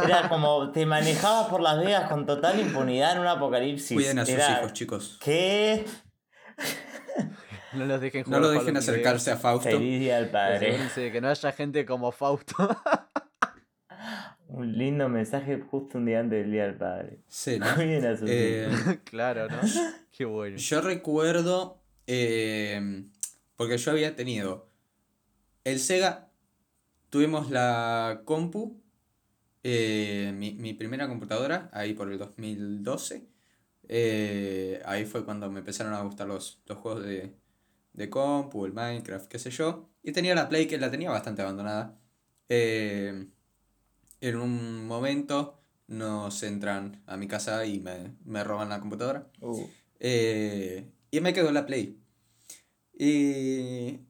[0.04, 3.94] Era como te manejabas por Las Vegas con total impunidad en un apocalipsis.
[3.94, 5.18] Cuiden a sus Era, hijos, chicos.
[5.22, 5.84] ¿Qué?
[7.72, 9.68] No los dejen No jugar lo Fallout dejen acercarse a Fausto.
[9.70, 10.56] Feliz día al padre.
[10.70, 12.56] Asegúrense que no haya gente como Fausto.
[14.48, 17.18] Un lindo mensaje justo un día antes del día del padre.
[17.28, 17.66] Sí, ¿no?
[17.76, 18.96] Cuiden a sus Eh, hijos.
[19.04, 19.58] claro, ¿no?
[20.10, 20.56] Qué bueno.
[20.56, 23.04] Yo recuerdo, eh,
[23.54, 24.67] porque yo había tenido
[25.72, 26.30] el Sega,
[27.10, 28.82] tuvimos la compu,
[29.62, 33.28] eh, mi, mi primera computadora, ahí por el 2012.
[33.88, 37.36] eh, ahí fue cuando me empezaron a gustar los, los juegos de,
[37.94, 39.90] de compu, el Minecraft, qué sé yo.
[40.02, 41.98] Y tenía la Play que la tenía bastante abandonada.
[42.48, 43.28] Eh,
[44.20, 49.30] en un momento nos entran a mi casa y me, me roban la computadora.
[49.40, 49.66] Uh,
[50.00, 51.98] Eh, y me quedó la Play.
[52.98, 54.00] Y,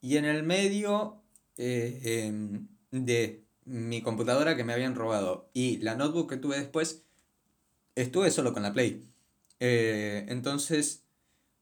[0.00, 1.22] y en el medio
[1.56, 7.04] eh, em, de mi computadora que me habían robado y la notebook que tuve después,
[7.96, 9.04] estuve solo con la Play.
[9.60, 11.04] Eh, entonces,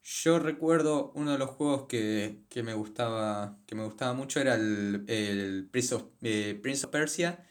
[0.03, 4.55] yo recuerdo uno de los juegos que, que me gustaba que me gustaba mucho era
[4.55, 7.45] el, el Prince, of, eh, Prince of Persia,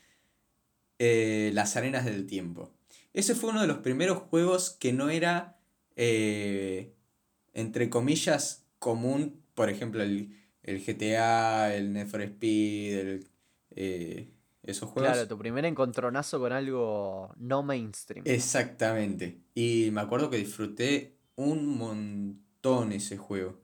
[0.99, 2.71] Las Arenas del Tiempo.
[3.13, 5.59] Ese fue uno de los primeros juegos que no era,
[5.95, 9.41] entre comillas, común.
[9.55, 13.27] Por ejemplo, el, el GTA, el Need for Speed, el,
[13.75, 14.31] eh,
[14.63, 15.11] esos juegos.
[15.11, 18.23] Claro, tu primer encontronazo con algo no mainstream.
[18.27, 19.41] Exactamente.
[19.53, 23.61] Y me acuerdo que disfruté un montón ese juego.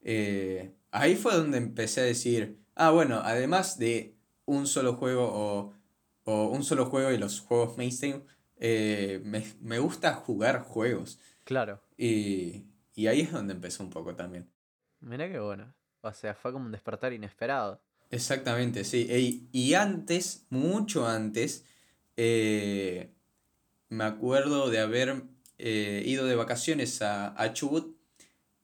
[0.00, 4.16] Eh, ahí fue donde empecé a decir, ah, bueno, además de
[4.46, 5.74] un solo juego o,
[6.24, 8.22] o un solo juego y los juegos mainstream,
[8.56, 11.18] eh, me, me gusta jugar juegos.
[11.44, 11.82] Claro.
[11.98, 12.64] Y,
[12.94, 14.50] y ahí es donde empezó un poco también.
[15.00, 15.74] Mira qué bueno.
[16.02, 17.80] O sea, fue como un despertar inesperado.
[18.10, 19.48] Exactamente, sí.
[19.52, 21.64] Y antes, mucho antes,
[22.16, 23.10] eh,
[23.88, 25.22] me acuerdo de haber
[25.58, 27.96] eh, ido de vacaciones a, a Chubut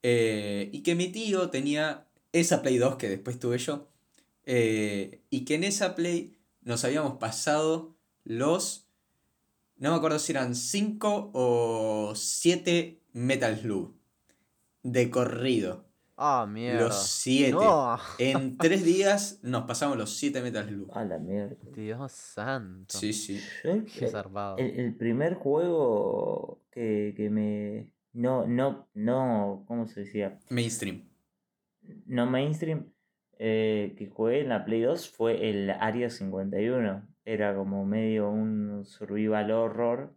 [0.02, 3.88] eh, y que mi tío tenía esa Play 2 que después tuve yo
[4.44, 8.86] y que en esa Play nos habíamos pasado los,
[9.76, 13.94] no me acuerdo si eran 5 o 7 Metal Slug
[14.82, 15.87] de corrido.
[16.20, 16.80] Ah, mierda.
[16.88, 17.52] Los 7.
[17.52, 17.96] No.
[18.18, 20.90] En tres días nos pasamos los 7 Metal Slug.
[20.96, 21.56] a la mierda.
[21.74, 22.98] Dios santo.
[22.98, 23.40] Sí, sí.
[23.62, 24.56] Yo, Qué zarpado.
[24.58, 27.92] el, el primer juego que, que me.
[28.12, 29.64] No, no, no.
[29.68, 30.38] ¿Cómo se decía?
[30.50, 31.08] Mainstream.
[32.06, 32.92] No mainstream.
[33.38, 37.06] eh, que jugué en la Play 2 fue el Área 51.
[37.24, 40.14] Era como medio un survival horror.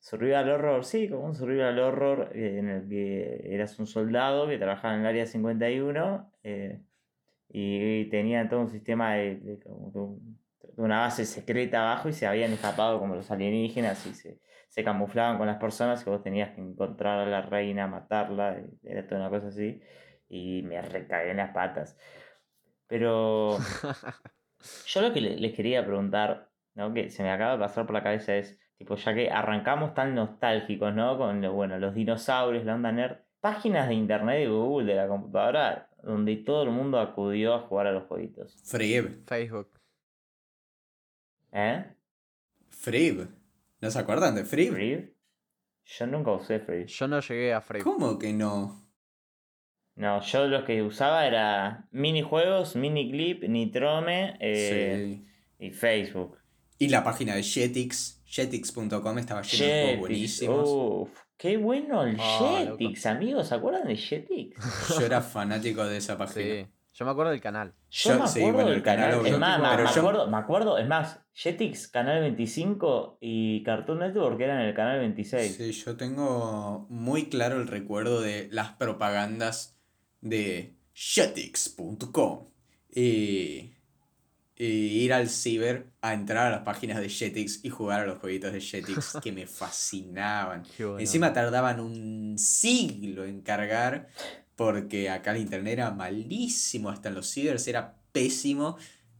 [0.00, 4.56] Survival horror, sí, como un survival horror eh, en el que eras un soldado que
[4.58, 6.82] trabajaba en el Área 51 eh,
[7.48, 9.60] y tenía todo un sistema de,
[10.76, 15.38] una base secreta abajo y se habían escapado como los alienígenas y se, se camuflaban
[15.38, 19.22] con las personas que vos tenías que encontrar a la reina, matarla, y era toda
[19.22, 19.80] una cosa así
[20.28, 21.96] y me recagué en las patas.
[22.86, 23.58] Pero
[24.86, 26.92] yo lo que le- les quería preguntar, ¿no?
[26.94, 30.14] Que se me acaba de pasar por la cabeza es, tipo, ya que arrancamos tan
[30.14, 31.18] nostálgicos, ¿no?
[31.18, 35.08] Con lo- bueno, los dinosaurios, la onda nerd, páginas de internet de Google, de la
[35.08, 38.56] computadora, donde todo el mundo acudió a jugar a los jueguitos.
[38.64, 39.24] Frib.
[39.26, 39.68] Facebook.
[41.52, 41.84] ¿Eh?
[42.68, 43.28] Frib.
[43.80, 44.72] ¿No se acuerdan de Frib?
[44.72, 45.14] ¿Free?
[45.84, 46.86] Yo nunca usé Free.
[46.86, 47.80] Yo no llegué a Free.
[47.82, 48.84] ¿Cómo que no?
[49.96, 55.24] No, yo lo que usaba era minijuegos, miniclip, Nitrome eh,
[55.58, 55.66] Sí.
[55.66, 56.37] y Facebook.
[56.78, 60.68] Y la página de Jetix, jetix.com estaba llena de juegos buenísimos.
[60.70, 62.78] uf, qué bueno el loco.
[62.78, 64.56] Jetix, amigos, ¿se acuerdan de Jetix?
[65.00, 66.44] Yo era fanático de esa página.
[66.64, 66.66] Sí.
[66.94, 67.74] Yo me acuerdo del canal.
[67.90, 70.26] Yo, Yo- me sí, acuerdo bueno, del el canal es más, Pero me, yo- acuerdo,
[70.30, 75.54] me acuerdo, es más, Jetix, Canal 25 y Cartoon Network eran en el Canal 26.
[75.56, 79.78] Sí, yo tengo muy claro el recuerdo de las propagandas
[80.20, 82.48] de jetix.com
[82.94, 83.74] y,
[84.58, 88.18] y ir al ciber a entrar a las páginas de Jetix y jugar a los
[88.18, 90.64] jueguitos de Jetix que me fascinaban.
[90.78, 90.98] Bueno.
[90.98, 94.08] Encima tardaban un siglo en cargar
[94.56, 98.76] porque acá el internet era malísimo, hasta en los cibers era pésimo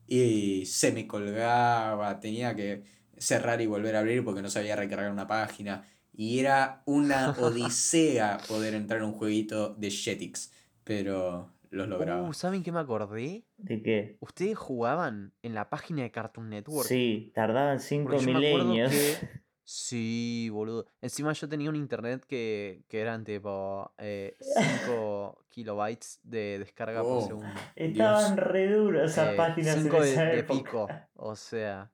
[0.08, 2.82] y se me colgaba, tenía que
[3.16, 8.38] cerrar y volver a abrir porque no sabía recargar una página y era una odisea
[8.48, 10.50] poder entrar en un jueguito de Jetix,
[10.82, 12.22] pero los lograba.
[12.28, 13.44] Uh, ¿saben qué me acordé?
[13.56, 14.16] ¿De qué?
[14.20, 16.86] Ustedes jugaban en la página de Cartoon Network.
[16.88, 18.90] Sí, tardaban 5 Porque yo me acuerdo milenios.
[18.92, 19.28] que-
[19.70, 20.86] Sí, boludo.
[21.02, 27.26] Encima yo tenía un internet que, que eran tipo 5 kilobytes de descarga por Oh.
[27.26, 27.48] segundo.
[27.76, 28.46] Estaban Dios.
[28.46, 30.88] re duras esas Eh, páginas en cinco de, de pico.
[31.16, 31.90] O sea.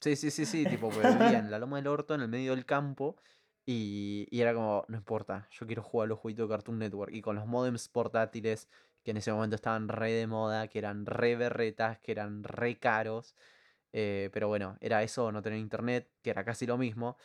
[0.00, 0.64] Sí, sí, sí, sí.
[0.66, 3.16] Tipo, porque vivía en la loma del orto, en el medio del campo.
[3.64, 7.12] Y, y era como, no importa, yo quiero jugar los jueguitos de Cartoon Network.
[7.14, 8.68] Y con los modems portátiles,
[9.08, 12.78] que en ese momento estaban re de moda, que eran re berretas, que eran re
[12.78, 13.34] caros.
[13.90, 17.16] eh, pero bueno, era eso, no tener internet, que era casi lo mismo.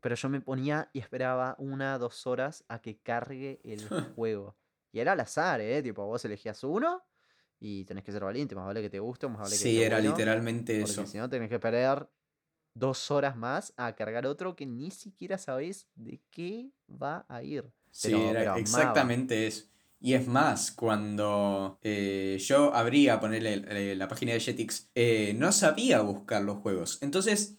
[0.00, 3.80] Pero yo me ponía y esperaba una, dos horas a que cargue el
[4.16, 4.56] juego.
[4.92, 5.82] Y era al azar, ¿eh?
[5.82, 7.02] Tipo, vos elegías uno
[7.58, 8.54] y tenés que ser valiente.
[8.54, 11.06] Más vale que te guste, más vale que Sí, era bueno, literalmente Porque eso.
[11.06, 12.08] si no, tenés que perder
[12.72, 17.70] dos horas más a cargar otro que ni siquiera sabés de qué va a ir.
[17.90, 18.60] Sí, Pero- era pero amaba.
[18.62, 19.66] exactamente eso.
[20.00, 26.00] Y es más, cuando eh, yo abría, ponerle la página de Jetix, eh, no sabía
[26.00, 26.98] buscar los juegos.
[27.02, 27.58] Entonces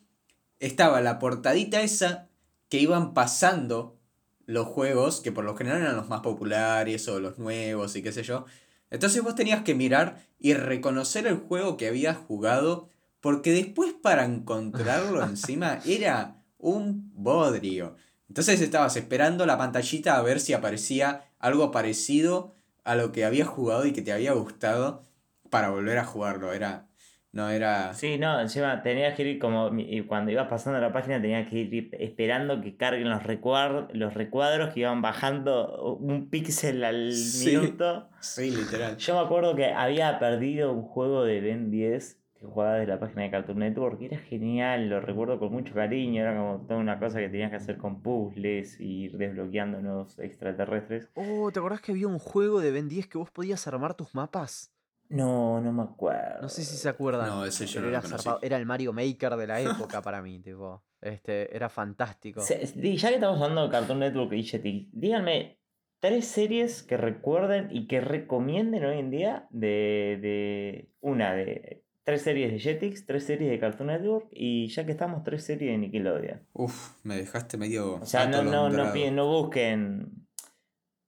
[0.59, 2.29] estaba la portadita esa
[2.67, 3.99] que iban pasando
[4.45, 8.11] los juegos, que por lo general eran los más populares o los nuevos y qué
[8.11, 8.45] sé yo.
[8.89, 12.89] Entonces vos tenías que mirar y reconocer el juego que habías jugado,
[13.19, 17.95] porque después para encontrarlo encima era un bodrio.
[18.31, 22.55] Entonces estabas esperando la pantallita a ver si aparecía algo parecido
[22.85, 25.03] a lo que habías jugado y que te había gustado
[25.49, 26.53] para volver a jugarlo.
[26.53, 26.87] Era.
[27.33, 27.93] No era.
[27.93, 29.69] Sí, no, encima tenías que ir como.
[29.77, 34.13] y Cuando ibas pasando la página, tenías que ir esperando que carguen los, recuar- los
[34.13, 37.47] recuadros que iban bajando un píxel al Sí.
[37.57, 38.07] minuto.
[38.21, 38.95] Sí, literal.
[38.95, 42.99] Yo me acuerdo que había perdido un juego de Ben 10 que jugaba desde la
[42.99, 46.99] página de Cartoon Network, era genial, lo recuerdo con mucho cariño, era como toda una
[46.99, 51.09] cosa que tenías que hacer con puzzles y ir desbloqueando nuevos extraterrestres.
[51.13, 54.13] Oh, ¿te acordás que había un juego de Ben 10 que vos podías armar tus
[54.15, 54.73] mapas?
[55.07, 56.41] No, no me acuerdo.
[56.41, 57.27] No sé si se acuerdan.
[57.27, 60.21] No, ese yo no lo era, zarpado, era el Mario Maker de la época para
[60.21, 60.83] mí, tipo.
[61.01, 62.41] Este, era fantástico.
[62.41, 62.65] Se-
[62.95, 65.59] ya que estamos hablando de Cartoon Network y Jetix, díganme
[65.99, 72.21] tres series que recuerden y que recomienden hoy en día de, de una de tres
[72.23, 75.77] series de Jetix, tres series de Cartoon Network y ya que estamos tres series de
[75.77, 76.41] Nickelodeon.
[76.53, 77.95] Uf, me dejaste medio.
[77.95, 80.27] O sea, no, no, no, no busquen.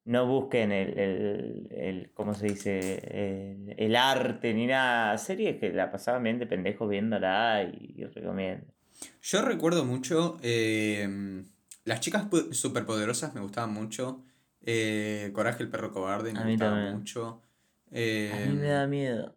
[0.05, 2.99] No busquen el, el, el- ¿cómo se dice?
[3.09, 5.17] El, el arte ni nada.
[5.17, 8.65] Series que la pasaban bien de pendejos viéndola y, y recomiendo.
[9.21, 10.37] Yo recuerdo mucho.
[10.43, 11.07] eh,
[11.85, 14.25] las chicas superpoderosas me gustaban mucho.
[14.65, 16.97] eh, Coraje el perro cobarde me gustaba también.
[16.97, 17.41] mucho.
[17.87, 19.35] A mí me eh, da miedo.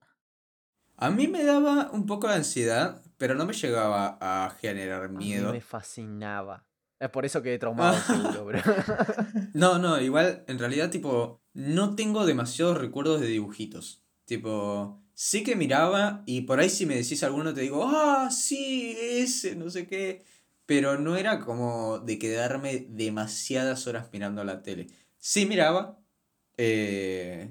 [0.96, 5.08] A mí me daba un poco de ansiedad, pero no me llegaba a generar A
[5.08, 5.52] mí miedo.
[5.52, 6.64] me fascinaba.
[6.98, 8.62] Es por eso quedé traumado, seguro, pero.
[9.54, 14.02] No, no, igual, en realidad, tipo, no tengo demasiados recuerdos de dibujitos.
[14.24, 18.96] Tipo, sí que miraba y por ahí si me decís alguno te digo, ah, sí,
[19.00, 20.24] ese, no sé qué.
[20.64, 24.88] Pero no era como de quedarme demasiadas horas mirando la tele.
[25.18, 26.00] Sí miraba,
[26.56, 27.50] eh,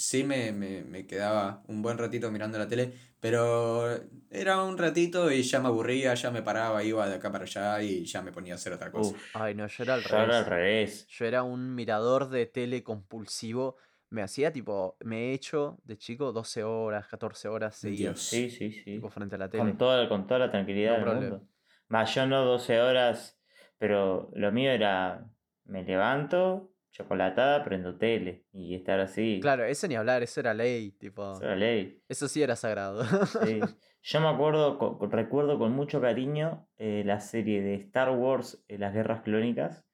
[0.00, 3.86] sí me, me, me quedaba un buen ratito mirando la tele, pero
[4.30, 7.82] era un ratito y ya me aburría, ya me paraba, iba de acá para allá
[7.82, 9.14] y ya me ponía a hacer otra cosa.
[9.14, 10.46] Uf, Ay, no, yo era al yo era al revés.
[10.46, 10.96] revés.
[11.06, 13.76] Yo era un mirador de tele compulsivo.
[14.10, 18.18] Me hacía tipo, me he hecho de chico 12 horas, 14 horas seguidas.
[18.20, 18.82] Sí, sí, sí.
[18.92, 19.76] Tipo frente a la tele.
[19.76, 21.08] Con toda, con toda la tranquilidad No del problema.
[21.08, 21.48] mundo.
[21.88, 23.40] Más yo no 12 horas,
[23.78, 25.30] pero lo mío era,
[25.64, 29.38] me levanto, chocolatada, prendo tele y estar así.
[29.40, 31.32] Claro, eso ni hablar, eso era ley, tipo.
[31.32, 32.02] Esa era ley.
[32.08, 33.04] Eso sí era sagrado.
[33.04, 33.60] Sí.
[34.02, 38.94] Yo me acuerdo, recuerdo con mucho cariño eh, la serie de Star Wars, eh, Las
[38.94, 39.84] Guerras Clónicas.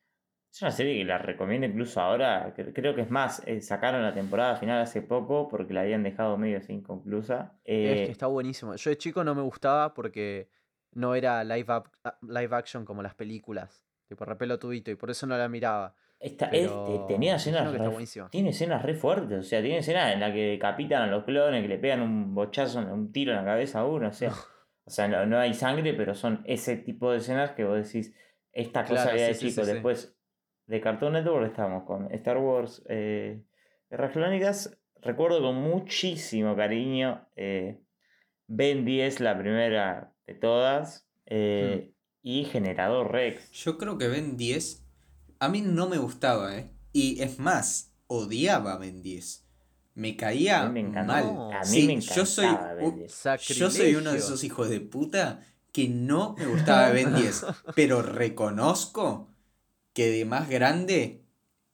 [0.53, 2.55] Es una serie que la recomiendo incluso ahora.
[2.55, 6.03] cre- Creo que es más, eh, sacaron la temporada final hace poco porque la habían
[6.03, 7.59] dejado medio así inconclusa.
[7.64, 8.74] Es que está buenísimo.
[8.76, 10.49] Yo de chico no me gustaba porque
[10.92, 13.84] no era live, up- a- live action como las películas.
[14.09, 15.94] Tipo, re pelotudito y por eso no la miraba.
[16.20, 20.12] Esta- es- Pero te- tenía escenas re- tiene escenas re fuertes, o sea, tiene escenas
[20.14, 23.38] en las que decapitan a los clones, que le pegan un bochazo, un tiro en
[23.38, 24.30] la cabeza a uno, o sea,
[24.84, 28.14] o sea, no, no hay sangre, pero son ese tipo de escenas que vos decís,
[28.52, 29.60] esta cosa Claro, había de sí, chico.
[29.62, 29.72] sí, sí.
[29.74, 30.16] Después
[30.66, 33.42] de Cartoon Network estamos con Star Wars eh,
[33.90, 34.78] Guerras Clónicas.
[35.02, 37.78] Recuerdo con muchísimo cariño eh,
[38.48, 41.92] Ben 10, la primera de todas, eh,
[42.22, 43.50] y Generador Rex.
[43.52, 44.86] Yo creo que Ben 10
[45.39, 46.70] a mí no me gustaba, ¿eh?
[46.93, 49.45] Y es más, odiaba a Ben 10.
[49.95, 51.12] Me caía A mí me encantó.
[51.12, 51.24] mal.
[51.57, 53.22] A mí Sí, me encantaba yo soy, Ben u- 10.
[53.57, 55.41] yo soy uno de esos hijos de puta
[55.72, 57.45] que no me gustaba Ben 10.
[57.74, 59.28] pero reconozco
[59.93, 61.24] que de más grande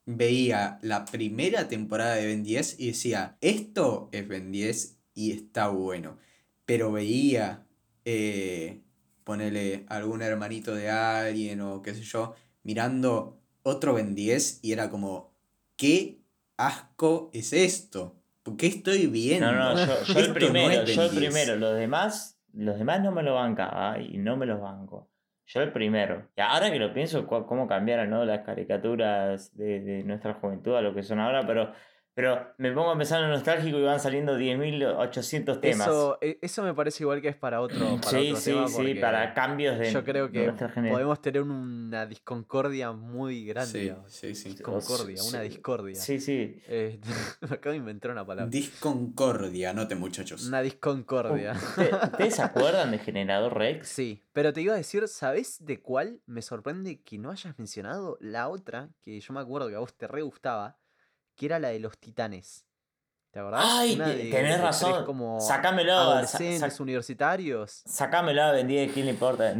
[0.06, 5.68] veía la primera temporada de Ben 10 y decía, esto es Ben 10 y está
[5.68, 6.18] bueno.
[6.64, 7.66] Pero veía,
[8.04, 8.82] eh,
[9.24, 14.90] ponele algún hermanito de alguien o qué sé yo, mirando otro Ben 10 y era
[14.90, 15.32] como,
[15.76, 16.20] ¿qué
[16.56, 18.16] asco es esto?
[18.42, 19.50] ¿Por qué estoy viendo?
[19.52, 21.32] No, no, yo, el no primero, es yo el Ben 10.
[21.32, 25.08] primero, los demás, los demás no me lo bancaba y no me los banco.
[25.46, 26.28] Yo el primero.
[26.36, 28.24] Y ahora que lo pienso, cómo cambiaron ¿no?
[28.24, 31.72] las caricaturas de, de nuestra juventud a lo que son ahora, pero,
[32.14, 35.86] pero me pongo a pensar en lo nostálgico y van saliendo 10.800 temas.
[35.86, 38.68] Eso, e- eso me parece igual que es para otro, para sí, otro sí, tema.
[38.68, 40.52] sí, para cambios de Yo creo que
[40.90, 43.96] podemos tener una disconcordia muy grande.
[44.08, 44.48] Sí, sí, sí.
[44.50, 45.48] Disconcordia, Sí, una sí.
[45.48, 45.94] discordia.
[45.94, 46.62] Sí, sí.
[46.68, 47.00] Eh,
[47.40, 48.50] me acabo de inventar una palabra.
[48.50, 50.46] Disconcordia, note muchachos.
[50.46, 51.52] Una disconcordia.
[51.52, 53.88] ¿Usted- ¿Ustedes se acuerdan de Generador Rex?
[54.02, 58.16] Sí, pero te iba a decir, ¿sabes de cuál me sorprende que no hayas mencionado?
[58.20, 60.78] La otra, que yo me acuerdo que a vos te re gustaba,
[61.42, 62.64] que era la de los titanes.
[63.32, 63.64] ¿Te acordás?
[63.66, 65.04] Ay, Una te- de- tenés de tres razón.
[65.04, 67.82] como Sacámelo, sa- adolescentes, sa- universitarios.
[67.84, 69.52] Sacámelo a vendida, ¿quién le importa?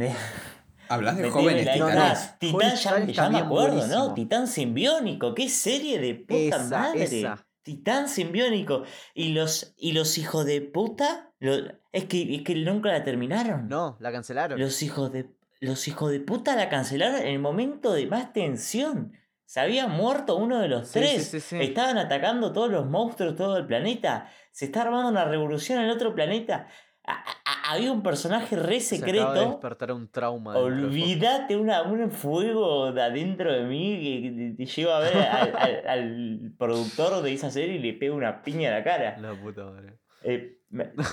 [0.87, 2.39] Hablas de jóvenes la No, no, titanes.
[2.39, 4.13] Titán, ya, Titanes ya me acuerdo, ¿no?
[4.13, 7.03] Titán simbiónico, qué serie de puta Esa, madre.
[7.03, 7.45] esa.
[7.63, 8.83] Titán simbiónico.
[9.13, 13.67] Y los, y los hijos de puta, lo- es, que, es que nunca la terminaron.
[13.67, 14.57] No, la cancelaron.
[14.57, 15.29] Los hijos de
[15.59, 19.13] los hijos de puta la cancelaron en el momento de más tensión.
[19.45, 21.27] Se había muerto uno de los Sí, tres.
[21.27, 21.57] sí, sí.
[21.61, 24.29] Estaban atacando todos los monstruos, todo el planeta.
[24.51, 26.67] Se está armando una revolución en el otro planeta.
[27.05, 27.11] A-
[27.45, 29.49] a- había un personaje re Se acaba de secreto.
[29.51, 30.55] despertar un trauma.
[30.57, 35.55] Olvídate una, un fuego de adentro de mí que te, te lleva a ver al,
[35.57, 39.17] al- al productor de esa serie y le pega una piña a la cara.
[39.19, 39.97] La puta madre.
[40.23, 40.59] Eh,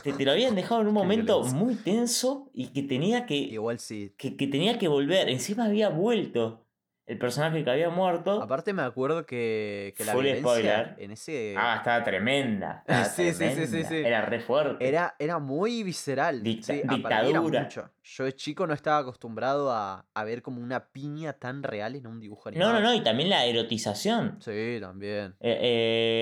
[0.04, 3.80] te, te lo habían dejado en un momento muy tenso y que tenía que, Igual
[3.80, 4.14] sí.
[4.16, 5.28] que, que tenía que volver.
[5.28, 6.66] Encima había vuelto
[7.10, 8.40] el personaje que había muerto.
[8.40, 10.94] Aparte me acuerdo que, que la Full violencia spoiler.
[10.98, 12.84] en ese Ah, estaba tremenda.
[12.86, 13.96] estaba Sí, sí, sí, sí, sí.
[13.96, 14.86] Era re fuerte.
[14.86, 16.42] era, era muy visceral.
[16.42, 17.62] Dicta- sí, dictadura.
[17.62, 17.90] mucho.
[18.02, 22.06] Yo de chico no estaba acostumbrado a, a ver como una piña tan real en
[22.06, 22.72] un dibujo no, animado.
[22.72, 22.94] no, no.
[22.94, 24.38] Y también la erotización.
[24.40, 25.34] Sí, también.
[25.38, 25.58] Eh,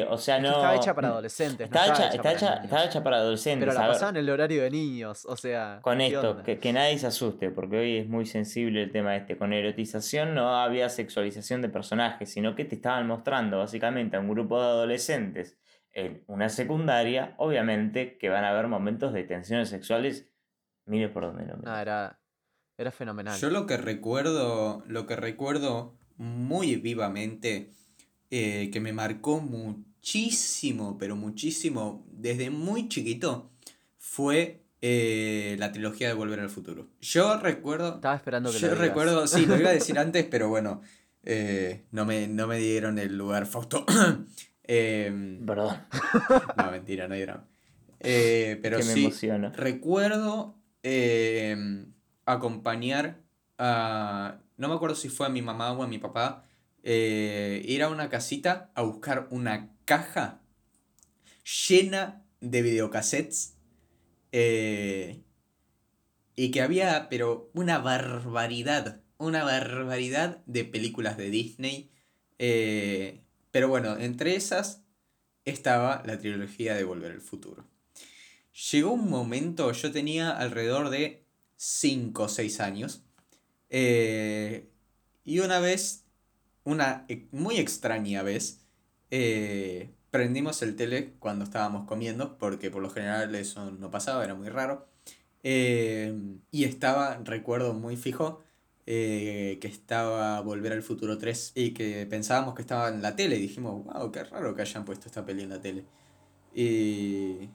[0.03, 0.49] eh, o sea, Es no.
[0.49, 1.67] estaba hecha para adolescentes.
[1.67, 3.69] Estaba no hecha, estaba está hecha, para hecha- estaba hecha para adolescentes.
[3.69, 5.25] Pero la pasaban en el horario de niños.
[5.27, 5.79] O sea.
[5.83, 9.15] Con ¿qué esto, que, que nadie se asuste, porque hoy es muy sensible el tema
[9.17, 9.39] este.
[9.39, 14.29] Con erotización no había sexualización de personajes, sino que te estaban mostrando básicamente a un
[14.29, 15.57] grupo de adolescentes
[15.93, 20.27] en una secundaria, obviamente que van a haber momentos de tensiones sexuales.
[20.89, 21.57] Mire por dónde lo.
[21.59, 22.19] No, era,
[22.77, 23.39] era fenomenal.
[23.39, 27.71] Yo lo que recuerdo, lo que recuerdo muy vivamente,
[28.31, 33.51] eh, que me marcó muchísimo, pero muchísimo, desde muy chiquito,
[33.99, 36.89] fue eh, la trilogía de Volver al Futuro.
[37.01, 38.89] Yo recuerdo, Estaba esperando que yo lo digas.
[38.89, 40.81] recuerdo, sí, lo iba a decir antes, pero bueno,
[41.23, 43.85] eh, no, me, no me dieron el lugar, Fausto.
[44.71, 45.79] Em, Perdón,
[46.59, 47.43] no, mentira, no dieron.
[48.01, 49.51] Eh, pero que me sí, emociono.
[49.55, 50.58] Recuerdo
[50.89, 51.87] eh,
[52.25, 53.23] acompañar
[53.59, 54.41] a.
[54.57, 56.45] No me acuerdo si fue a mi mamá o a mi papá.
[56.83, 60.41] eh, ir a una casita a buscar una caja
[61.69, 63.57] llena de videocassettes.
[64.33, 65.23] eh,
[66.37, 69.03] y que había, pero una barbaridad.
[69.19, 71.91] Una barbaridad de películas de Disney.
[72.39, 74.85] eh, pero bueno, entre esas
[75.45, 77.67] estaba la trilogía de Volver al Futuro.
[78.59, 81.25] Llegó un momento, yo tenía alrededor de
[81.57, 83.05] 5 o 6 años.
[83.71, 84.69] eh,
[85.25, 86.05] y una vez,
[86.65, 88.61] una e- muy extraña vez,
[89.11, 94.35] eh, prendimos el tele cuando estábamos comiendo, porque por lo general eso no pasaba, era
[94.35, 94.89] muy raro.
[95.45, 96.15] eh,
[96.51, 98.43] y estaba, recuerdo muy fijo,
[98.87, 103.37] que estaba Volver al Futuro 3 y que pensábamos que estaba en la tele.
[103.39, 105.85] Dijimos, wow, qué raro que hayan puesto esta peli en la tele.
[106.55, 107.49] Y,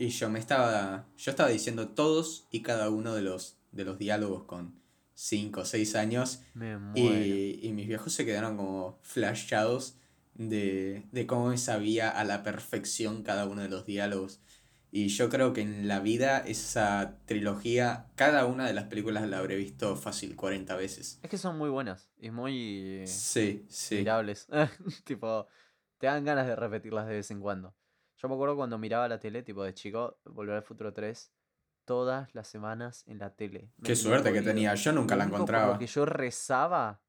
[0.00, 3.98] y yo me estaba, yo estaba diciendo todos y cada uno de los, de los
[3.98, 4.80] diálogos con
[5.14, 6.40] 5 o 6 años.
[6.54, 7.22] Me muero.
[7.22, 9.96] Y, y mis viejos se quedaron como flashados
[10.34, 14.40] de, de cómo me sabía a la perfección cada uno de los diálogos.
[14.90, 19.38] Y yo creo que en la vida esa trilogía, cada una de las películas la
[19.38, 21.20] habré visto fácil 40 veces.
[21.22, 23.96] Es que son muy buenas y muy Sí, sí.
[23.96, 24.48] mirables.
[25.04, 25.46] tipo,
[25.98, 27.76] te dan ganas de repetirlas de vez en cuando.
[28.20, 31.32] Yo me acuerdo cuando miraba la tele, tipo de chico, Volver al Futuro 3,
[31.86, 33.70] todas las semanas en la tele.
[33.82, 35.72] Qué me suerte que tenía, yo nunca la encontraba.
[35.72, 37.00] Lo que yo rezaba,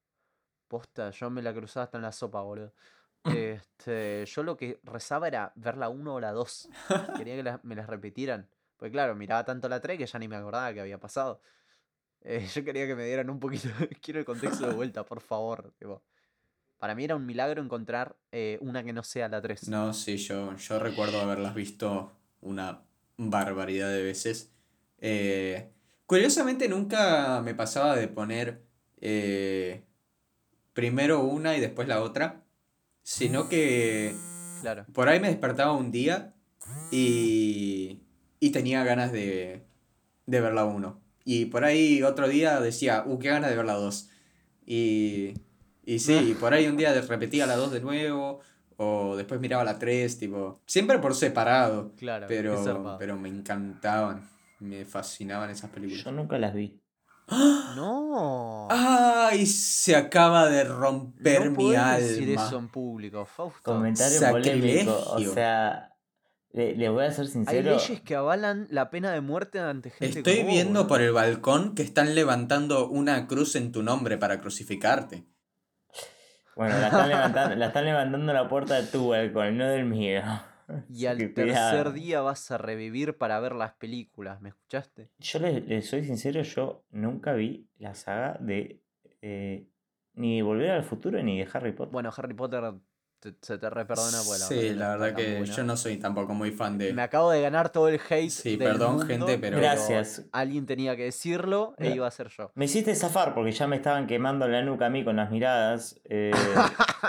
[0.69, 2.73] posta, yo me la cruzaba hasta en la sopa, boludo.
[3.61, 6.69] Este, yo lo que rezaba era ver la 1 o la 2.
[7.17, 8.49] Quería que la- me las repitieran.
[8.77, 11.39] Porque claro, miraba tanto la 3 que ya ni me acordaba que había pasado.
[12.21, 13.67] Eh, yo quería que me dieran un poquito.
[14.01, 15.71] Quiero el contexto de vuelta, por favor.
[15.77, 16.01] tipo.
[16.81, 19.69] Para mí era un milagro encontrar eh, una que no sea la 3.
[19.69, 22.11] No, sí, yo, yo recuerdo haberlas visto
[22.41, 22.81] una
[23.17, 24.51] barbaridad de veces.
[24.97, 25.69] Eh,
[26.07, 28.63] curiosamente nunca me pasaba de poner
[28.99, 29.83] eh,
[30.73, 32.41] primero una y después la otra,
[33.03, 34.15] sino que
[34.61, 34.87] Claro.
[34.91, 36.33] por ahí me despertaba un día
[36.89, 37.99] y,
[38.39, 39.61] y tenía ganas de,
[40.25, 40.99] de ver la uno.
[41.25, 44.09] Y por ahí otro día decía, uh, qué ganas de ver la 2.
[44.65, 45.35] Y,
[45.83, 48.39] y sí, y por ahí un día repetía la 2 de nuevo,
[48.77, 51.91] o después miraba la 3, tipo, siempre por separado.
[51.97, 54.27] Claro, Pero, pero me encantaban,
[54.59, 56.03] me fascinaban esas películas.
[56.03, 56.79] Yo nunca las vi.
[57.75, 58.67] No.
[58.69, 59.45] ¡Ay!
[59.45, 61.97] Se acaba de romper no mi alma.
[61.97, 63.61] decir eso en público, Fausto.
[63.73, 64.93] Comentario Sacrilegio.
[64.93, 65.31] polémico.
[65.31, 65.93] O sea,
[66.51, 67.71] le, le voy a ser Hay sincero.
[67.71, 71.13] leyes que avalan la pena de muerte ante gente Estoy como vos, viendo por el
[71.13, 75.23] balcón que están levantando una cruz en tu nombre para crucificarte.
[76.55, 80.21] Bueno, la están levantando, la están levantando la puerta de tu balcón, no del mío.
[80.89, 81.91] Y al tercer cuidado.
[81.91, 85.09] día vas a revivir para ver las películas, ¿me escuchaste?
[85.19, 88.81] Yo le, le soy sincero, yo nunca vi la saga de
[89.21, 89.67] eh,
[90.13, 91.91] ni de Volver al Futuro ni de Harry Potter.
[91.91, 92.73] Bueno, Harry Potter
[93.21, 95.53] te- se te reperdona pues la sí, la verdad que buena.
[95.55, 96.91] yo no soy tampoco muy fan de...
[96.91, 100.23] Me acabo de ganar todo el hate Sí, del perdón, mundo, gente, pero- Gracias.
[100.31, 102.51] Alguien tenía que decirlo e iba a ser yo.
[102.55, 105.99] Me hiciste zafar porque ya me estaban quemando la nuca a mí con las miradas.
[106.05, 106.31] eh,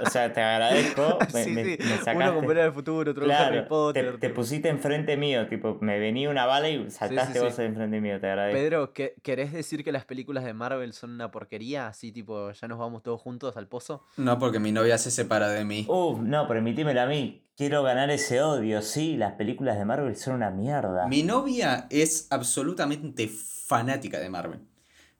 [0.05, 1.19] o sea, te agradezco.
[1.33, 1.77] Me, sí, me- sí.
[1.81, 2.35] me Uno sacaste.
[2.35, 4.19] con Volver al Futuro, otro con Claro, Harry Potter.
[4.21, 7.45] te, pusiste enfrente mío, tipo, me venía una bala y saltaste sí.
[7.45, 8.59] vos enfrente mío, te agradezco.
[8.61, 11.87] Pedro, ¿qué- ¿querés decir que las películas de Marvel son una porquería?
[11.87, 14.05] Así tipo, ya nos vamos todos juntos al pozo.
[14.17, 15.87] No, porque mi novia se separa de mí.
[16.11, 17.39] Uf, no, permitímelo a mí.
[17.57, 21.07] Quiero ganar ese odio, sí, las películas de Marvel son una mierda.
[21.07, 24.61] Mi novia es absolutamente fanática de Marvel.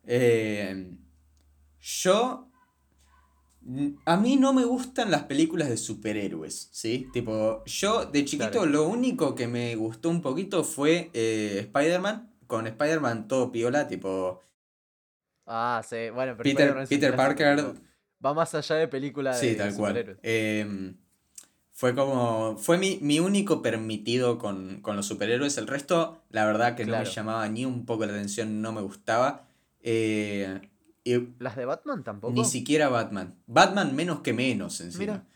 [0.05, 0.97] Eh,
[1.81, 2.49] yo...
[4.07, 7.09] A mí no me gustan las películas de superhéroes, ¿sí?
[7.13, 8.67] Tipo, yo de chiquito Claro.
[8.67, 12.33] lo único que me gustó un poquito fue eh, Spider-Man.
[12.49, 14.43] Con Spider-Man todo piola, tipo...
[15.47, 17.81] Ah, sí, bueno, pero Peter, Parker tipo,
[18.25, 19.93] Va más allá de películas de Sí, tal cual.
[19.93, 20.19] superhéroes.
[20.23, 20.97] Em,
[21.73, 22.57] fue como.
[22.59, 25.59] Fue mi, mi único permitido con, con los superhéroes.
[25.59, 28.81] El resto, la verdad que no me llamaba ni un poco la atención, no me
[28.81, 29.49] gustaba.
[29.81, 30.61] Eh,
[31.05, 32.33] y ¿Las de Batman tampoco?
[32.33, 33.35] ni siquiera Batman.
[33.47, 35.01] Batman menos que menos encima.
[35.01, 35.27] Mira.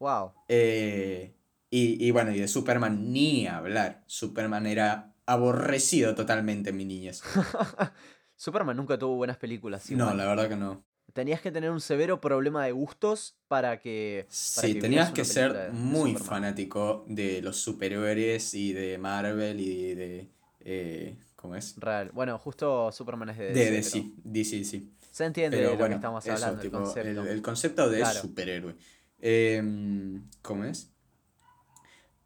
[0.00, 0.32] Wow.
[0.48, 1.36] Eh,
[1.70, 4.02] y, y bueno, y de Superman ni hablar.
[4.08, 7.22] Superman era aborrecido totalmente en mi niñez.
[8.36, 9.88] Superman nunca tuvo buenas películas.
[9.92, 10.16] No, igual.
[10.16, 10.84] la verdad que no.
[11.12, 14.26] Tenías que tener un severo problema de gustos para que.
[14.56, 19.60] para Sí, que tenías que ser de muy fanático de los superhéroes y de Marvel
[19.60, 20.28] y de...
[20.60, 21.74] eh, ¿Cómo es?
[21.78, 22.10] Real.
[22.14, 23.98] Bueno, justo Superman es de De DC.
[23.98, 24.92] DC, DC, sí.
[25.10, 27.22] Se entiende Pero de lo bueno, que estamos eso, hablando, tipo, el concepto.
[27.22, 28.20] el, el concepto de Claro.
[28.20, 28.74] superhéroe.
[29.20, 30.88] Em, ¿Cómo es?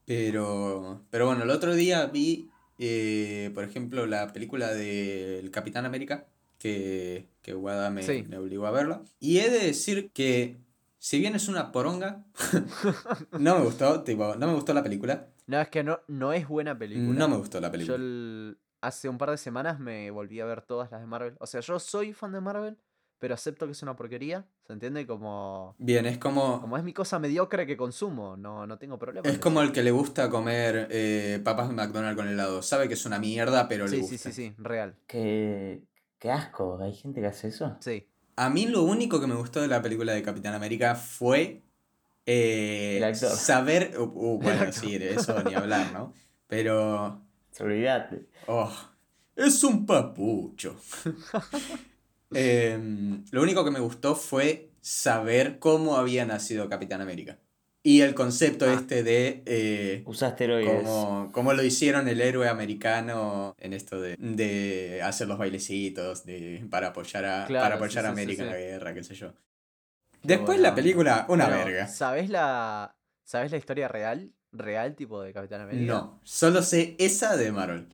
[0.05, 6.29] Pero, pero bueno, el otro día vi, eh, por ejemplo, la película del Capitán América,
[6.59, 8.25] que, que Wada me, Sí.
[8.29, 9.03] me obligó a verla.
[9.21, 10.57] Y he de decir que,
[10.99, 12.25] si bien es una poronga,
[13.39, 15.29] no me gustó, tipo, no me gustó la película.
[15.47, 17.17] No, es que no, no es buena película.
[17.19, 17.97] No me gustó la Yo película.
[17.97, 21.37] el- hace un par de semanas me volví a ver todas las de Marvel.
[21.39, 22.77] O sea, yo soy fan de Marvel,
[23.21, 24.45] pero acepto que es una porquería.
[24.67, 25.07] ¿Se entiende?
[25.07, 28.37] Como, Bien, es como, como es mi cosa mediocre que consumo.
[28.37, 29.29] No, no tengo problema.
[29.29, 32.61] es como el que le gusta comer eh, papas de McDonald's con helado.
[32.63, 34.17] Sabe que es una mierda, pero le gusta.
[34.19, 34.97] sí, sí, sí, real.
[35.07, 35.83] Qué,
[36.19, 37.77] qué asco, ¿hay gente que hace eso?
[37.81, 38.07] Sí.
[38.37, 41.63] A mí lo único que me gustó de la película de Capitán América fue
[42.27, 43.31] eh, El actor.
[43.31, 43.95] saber...
[43.99, 46.13] uh, uh, bueno, sí, de eso ni hablar, ¿no?
[46.47, 47.23] Pero...
[47.59, 48.27] Olvídate.
[48.47, 48.71] Oh,
[49.35, 50.77] es un papucho.
[52.33, 57.39] Em, lo único que me gustó fue saber cómo había nacido Capitán América.
[57.89, 58.75] Y el concepto Ah.
[58.75, 59.45] este de...
[59.47, 60.83] eh, Usa esteroides.
[60.83, 66.67] Como, como lo hicieron el héroe americano en esto de, de hacer los bailecitos de,
[66.69, 69.05] para apoyar a, Claro, para sí, apoyar a sí, sí, América en la guerra, qué
[69.05, 69.33] sé yo.
[70.25, 71.87] Después la película, una Bueno, verga.
[71.87, 74.33] ¿Sabés la, ¿Sabés la historia real?
[74.51, 75.85] ¿Real tipo de Capitán América?
[75.87, 77.89] No, solo sé esa de Marvel.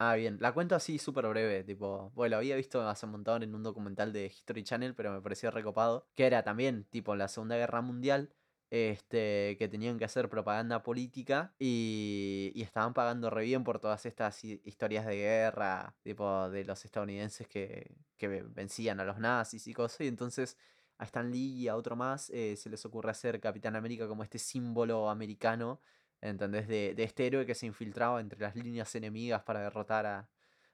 [0.00, 0.38] Ah, bien.
[0.40, 4.12] La cuento así súper breve, tipo, bueno, había visto hace un montón en un documental
[4.12, 7.82] de History Channel, pero me pareció recopado, que era también, tipo, en la Segunda Guerra
[7.82, 8.32] Mundial,
[8.70, 14.06] este, que tenían que hacer propaganda política y, y estaban pagando re bien por todas
[14.06, 19.18] estas hi- historias de guerra, tipo, de los estadounidenses que, que ve- vencían a los
[19.18, 20.56] nazis y cosas, y entonces
[20.98, 24.22] a Stan Lee y a otro más eh, se les ocurre hacer Capitán América como
[24.22, 25.80] este símbolo americano
[26.20, 26.68] ¿entendés?
[26.68, 30.28] De, de este héroe que se infiltraba entre las líneas enemigas para derrotar a,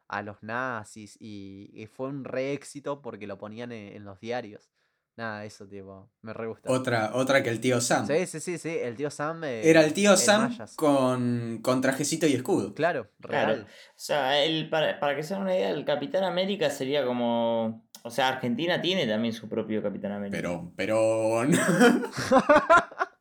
[0.09, 4.71] a los nazis y, fue un re éxito porque lo ponían en, en los diarios.
[5.17, 6.71] Nada, eso, tipo, me re gusta.
[6.71, 8.07] Otra, otra que el tío Sam.
[8.07, 9.45] Sí, sí, sí, sí, el tío Sam.
[9.45, 10.75] eh, Era el tío el Sam Mayas.
[10.77, 12.75] con, con trajecito y escudo.
[12.75, 13.47] Claro, Claro.
[13.55, 13.67] real.
[13.67, 17.87] O sea, el, para, para que se hagan una idea, el Capitán América sería como.
[18.03, 20.37] O sea, Argentina tiene también su propio Capitán América.
[20.37, 21.43] Pero, pero...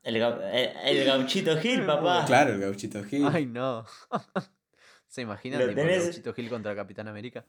[0.04, 2.26] El, gau- el, el gauchito Gil, papá.
[2.28, 3.26] claro, el gauchito Gil.
[3.32, 3.84] Ay, no.
[5.08, 5.62] ¿Se imaginan?
[5.74, 7.44] Tenés- Gauchito Gil contra Capitán América.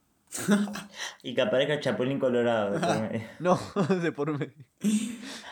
[1.23, 2.81] Y que aparezca Chapulín Colorado.
[3.39, 3.59] No,
[4.03, 4.55] de por medio.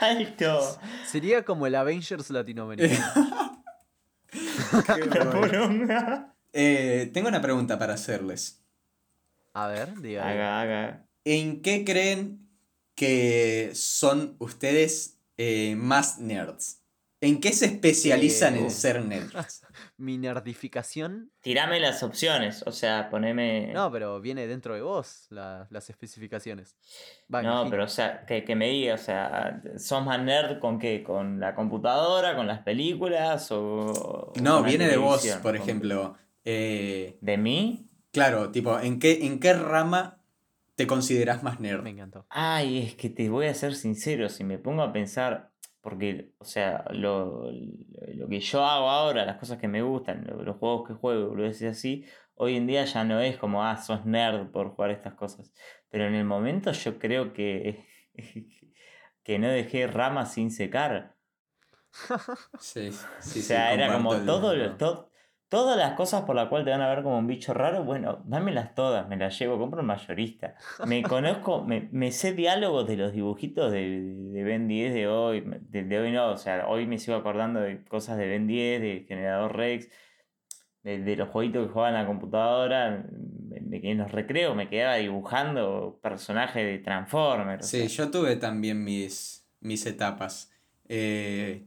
[0.01, 0.79] ¡Alto!
[1.07, 3.65] Sería como el Avengers latinoamericano.
[6.57, 8.63] Eh, tengo una pregunta para hacerles.
[9.55, 10.29] A ver, diga.
[10.29, 11.07] Haga, haga.
[11.25, 12.49] ¿En qué creen
[12.95, 16.84] que son ustedes eh, más nerds?
[17.25, 19.33] ¿En qué se especializan Eh, en ser nerds?
[19.97, 21.31] Mi nerdificación.
[21.41, 23.73] Tirame las opciones, o sea, poneme.
[23.73, 26.77] No, pero viene dentro de vos la- las especificaciones.
[27.35, 30.79] Va, No, pero o sea, que, que me diga, o sea, ¿sos más nerd con
[30.79, 31.03] qué?
[31.03, 34.33] ¿Con la computadora, con las películas o...?
[34.41, 36.17] No, viene de vos, por ¿Con- ejemplo.
[36.45, 37.89] Eh, ¿De mí?
[38.13, 40.21] claro, tipo, ¿en qué, ¿en qué rama
[40.77, 41.83] te consideras más nerd?
[41.83, 42.27] Me encantó.
[42.29, 45.51] Ay, es que te voy a ser sincero, si me pongo a pensar,
[45.85, 47.51] porque, o sea, lo,
[48.15, 51.35] lo que yo hago ahora, las cosas que me gustan, lo- los juegos que juego,
[51.35, 52.07] lo decía así,
[52.37, 55.53] hoy en día ya no es como, ah, sos nerd por jugar estas cosas.
[55.91, 57.85] Pero en el momento yo creo que,
[59.23, 61.17] que no dejé ramas sin secar.
[62.59, 65.11] Sí, sí, o sea, sí, era como todo, lo- to-
[65.55, 68.21] todas las cosas por las cuales te van a ver como un bicho raro, bueno,
[68.25, 70.57] dámelas todas, me las llevo, compro un mayorista.
[70.85, 74.01] Me conozco, me, me sé diálogos de los dibujitos de,
[74.33, 77.61] de Ben 10 de hoy, de, de hoy no, o sea, hoy me sigo acordando
[77.61, 79.89] de cosas de Ben 10, de Generador Rex,
[80.83, 83.07] de, de los jueguitos que jugaba en la computadora,
[83.53, 87.65] en los recreos me quedaba dibujando personajes de Transformers.
[87.65, 90.53] o Sí, sea, yo tuve también mis, mis etapas.
[90.89, 91.65] Eh,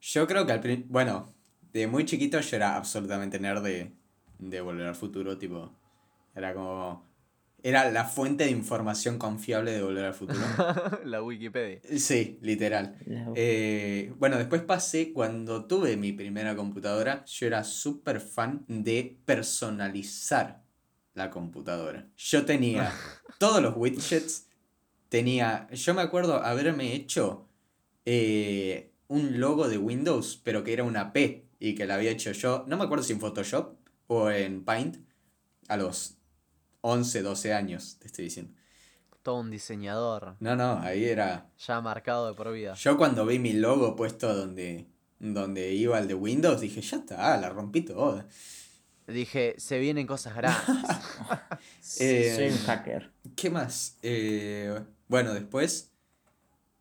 [0.00, 1.31] yo creo que al principio, bueno,
[1.72, 3.92] de muy chiquito yo era absolutamente nerd de,
[4.38, 5.72] de Volver al Futuro, tipo,
[6.34, 7.06] era como,
[7.62, 10.40] era la fuente de información confiable de Volver al Futuro.
[11.04, 11.80] la Wikipedia.
[11.96, 12.96] Sí, literal.
[13.34, 20.62] Eh, bueno, después pasé, cuando tuve mi primera computadora, yo era súper fan de personalizar
[21.14, 22.08] la computadora.
[22.16, 22.92] Yo tenía
[23.38, 24.48] todos los widgets,
[25.08, 27.48] tenía, yo me acuerdo haberme hecho
[28.04, 32.32] eh, un logo de Windows, pero que era una P y que la había hecho
[32.32, 33.76] yo, no me acuerdo si en Photoshop
[34.08, 34.96] o en Paint,
[35.68, 36.16] a los
[36.80, 38.52] 11, 12 años, te estoy diciendo.
[39.22, 40.34] Todo un diseñador.
[40.40, 41.52] No, no, ahí era...
[41.64, 42.74] Ya marcado de por vida.
[42.74, 44.88] Yo cuando vi mi logo puesto donde,
[45.20, 48.26] donde iba el de Windows, dije, ya está, la rompí toda.
[49.06, 50.66] Dije, se vienen cosas grandes.
[52.00, 53.12] Eh, Soy un hacker.
[53.36, 53.98] ¿Qué más?
[54.02, 55.92] Eh, bueno, después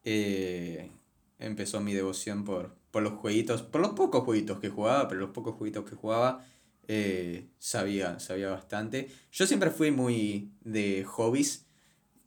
[0.03, 0.89] eh,
[1.37, 5.31] empezó mi devoción por, por los jueguitos, por los pocos jueguitos que jugaba, pero los
[5.31, 6.45] pocos jueguitos que jugaba
[6.87, 9.09] eh, sabía, sabía bastante.
[9.31, 11.65] Yo siempre fui muy de hobbies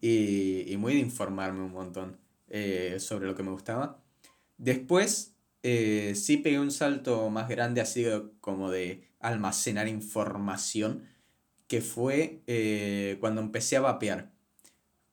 [0.00, 4.02] y, y muy de informarme un montón eh, sobre lo que me gustaba.
[4.58, 5.34] Después
[5.64, 8.04] eh, sí pegué un salto más grande, así
[8.40, 11.08] como de almacenar información,
[11.66, 14.30] que fue eh, cuando empecé a vapear.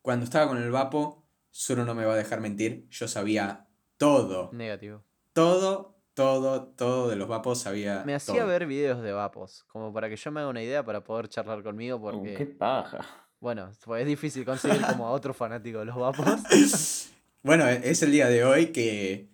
[0.02, 1.26] Cuando estaba con el vapo,
[1.56, 5.06] Zuru no me va a dejar mentir, yo sabía todo, Negativo.
[5.34, 8.04] Todo, todo, todo de los vapos sabía.
[8.06, 8.48] Me hacía todo.
[8.48, 11.64] ver videos de vapos, como para que yo me haga una idea para poder charlar
[11.64, 13.06] conmigo, Uh, porque, qué paja.
[13.40, 16.26] bueno, pues es difícil conseguir como a otro fanático de los vapos.
[17.44, 19.32] Bueno, e- es el día de hoy que,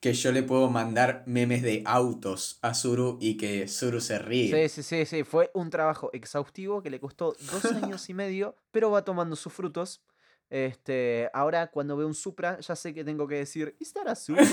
[0.00, 4.68] que yo le puedo mandar memes de autos a Zuru y que Zuru se ríe.
[4.68, 8.56] Sí, sí, sí, sí, fue un trabajo exhaustivo que le costó dos años y medio,
[8.72, 10.02] pero va tomando sus frutos.
[10.50, 14.16] Este, ahora cuando veo un Supra, ya sé que tengo que decir, ¿is that a
[14.16, 14.44] Supra?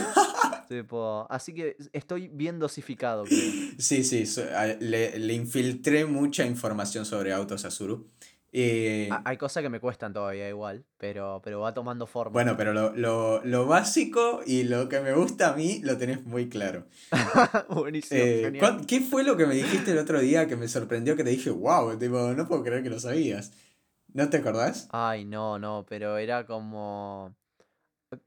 [0.71, 3.37] Tipo, así que estoy bien dosificado, creo.
[3.77, 8.07] Sí, sí, so- a- le, le infiltré mucha información sobre autos a Zuru.
[8.53, 12.31] Eh, Ah, Hay cosas que me cuestan todavía igual, pero, pero va tomando forma.
[12.31, 16.23] bueno, pero lo, lo, lo básico y lo que me gusta a mí lo tenés
[16.25, 16.85] muy claro.
[17.69, 18.59] Buenísimo, Eh, genial.
[18.59, 21.31] ¿cuán- ¿Qué fue lo que me dijiste el otro día que me sorprendió que te
[21.31, 23.51] dije, wow, tipo, no puedo creer que lo sabías?
[24.13, 24.87] ¿No te acordás?
[24.91, 27.35] Ay, no, no, pero era como...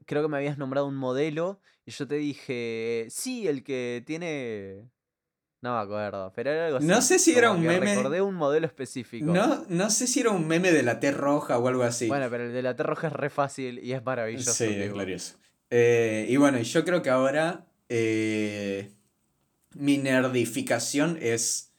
[0.05, 4.89] Creo que me habías nombrado un modelo y yo te dije, sí, el que tiene...
[5.61, 6.85] No me acuerdo, pero era algo así.
[6.87, 9.25] No sé si era un meme- Recordé un modelo específico.
[9.25, 12.07] No, no sé si era un meme de la T roja o algo así.
[12.07, 14.53] Bueno, pero el de la T roja es re fácil y es maravilloso.
[14.53, 15.37] Sí, es glorioso.
[15.71, 18.91] Eh, y bueno, yo creo que ahora eh,
[19.73, 21.73] mi nerdificación es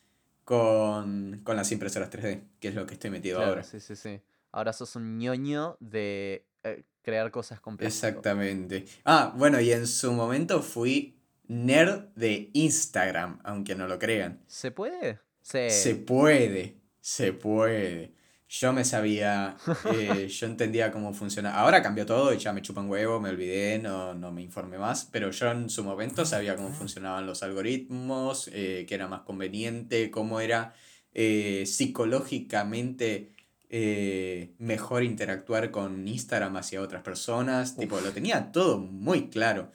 [0.44, 3.62] con, con las impresoras 3D, que es lo que estoy metido Claro, ahora.
[3.64, 4.20] sí, sí, sí.
[4.52, 8.08] Ahora sos un ñoño de eh, crear cosas con plástico.
[8.08, 8.84] Exactamente.
[9.04, 14.40] Ah, bueno, y en su momento fui nerd de Instagram, aunque no lo crean.
[14.48, 15.20] ¿Se puede?
[15.40, 15.70] Sí.
[15.70, 18.12] Se puede, se puede.
[18.48, 19.56] Yo me sabía,
[19.94, 21.60] eh, yo entendía cómo funcionaba.
[21.60, 25.08] Ahora cambió todo y ya me chupan huevo, me olvidé, no, no me informé más,
[25.12, 30.10] pero yo en su momento sabía cómo funcionaban los algoritmos, eh, qué era más conveniente,
[30.10, 30.74] cómo era
[31.14, 33.35] eh, psicológicamente
[33.68, 37.76] eh, mejor interactuar con Instagram hacia otras personas.
[37.76, 39.70] Tipo, lo tenía todo muy claro.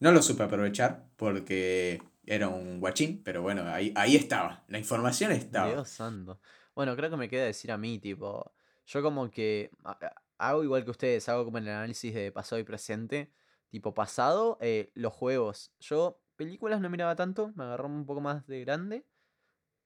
[0.00, 4.64] No lo supe aprovechar porque era un guachín, pero bueno, ahí, ahí estaba.
[4.68, 5.70] La información estaba.
[5.70, 6.40] Dios santo.
[6.74, 8.52] Bueno, creo que me queda decir a mí, tipo,
[8.86, 9.70] yo como que
[10.38, 13.32] hago igual que ustedes, hago como el análisis de pasado y presente.
[13.70, 15.72] Tipo, pasado, eh, los juegos.
[15.80, 19.04] Yo películas no miraba tanto, me agarró un poco más de grande.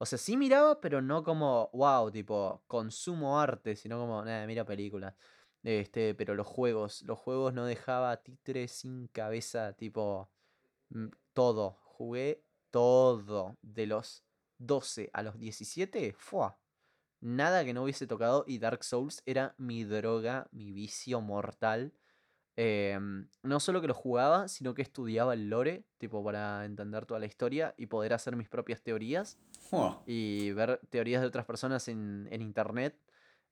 [0.03, 4.65] O sea, sí miraba, pero no como, wow, tipo, consumo arte, sino como, nada, mira
[4.65, 5.15] películas.
[5.63, 10.29] Este, pero los juegos, los juegos no dejaba títere sin cabeza, tipo,
[10.89, 11.79] mm, todo.
[11.85, 12.43] Jugué
[12.73, 13.57] todo.
[13.63, 14.25] De los
[14.59, 16.59] 12 a los 17, ¡fua!
[17.21, 21.93] Nada que no hubiese tocado y Dark Souls era mi droga, mi vicio mortal.
[22.57, 27.19] Em, no solo que lo jugaba, sino que estudiaba el lore, tipo para entender toda
[27.19, 29.39] la historia y poder hacer mis propias teorías
[29.71, 32.95] Oh, y ver teorías de otras personas en, en internet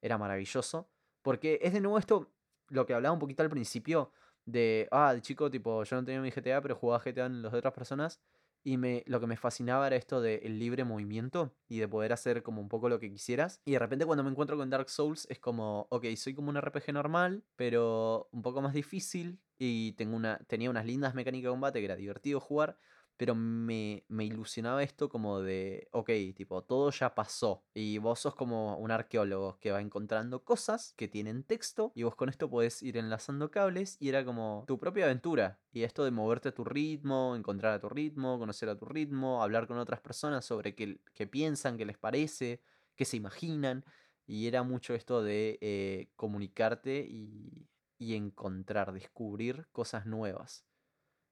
[0.03, 0.89] era maravilloso.
[1.23, 2.31] Porque es de nuevo esto,
[2.69, 4.13] lo que hablaba un poquito al principio,
[4.45, 7.59] de, ah, chico, tipo, yo no tenía mi GTA, pero jugaba GTA en los de
[7.59, 8.21] otras personas.
[8.63, 12.43] Y me, lo que me fascinaba era esto del libre movimiento y de poder hacer
[12.43, 13.61] como un poco lo que quisieras.
[13.65, 16.57] Y de repente cuando me encuentro con Dark Souls es como, ok, soy como un
[16.57, 19.41] RPG normal, pero un poco más difícil.
[19.59, 22.79] Y tengo una, tenía unas lindas mecánicas de combate que era divertido jugar
[23.21, 27.67] pero me, me ilusionaba esto como de, ok, tipo, todo ya pasó.
[27.75, 32.17] Y vos sos como un arqueólogo que va encontrando cosas que tienen texto y vos
[32.17, 35.61] con esto podés ir enlazando cables y era como tu propia aventura.
[35.71, 39.43] Y esto de moverte a tu ritmo, encontrar a tu ritmo, conocer a tu ritmo,
[39.43, 42.63] hablar con otras personas sobre qué, qué piensan, qué les parece,
[42.97, 43.85] qué se imaginan.
[44.27, 47.69] Y era mucho esto de eh, comunicarte y,
[47.99, 50.70] y encontrar, descubrir cosas nuevas.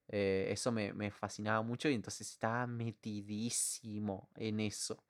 [0.09, 5.05] Eh, eso me, me fascinaba mucho y entonces estaba metidísimo en eso.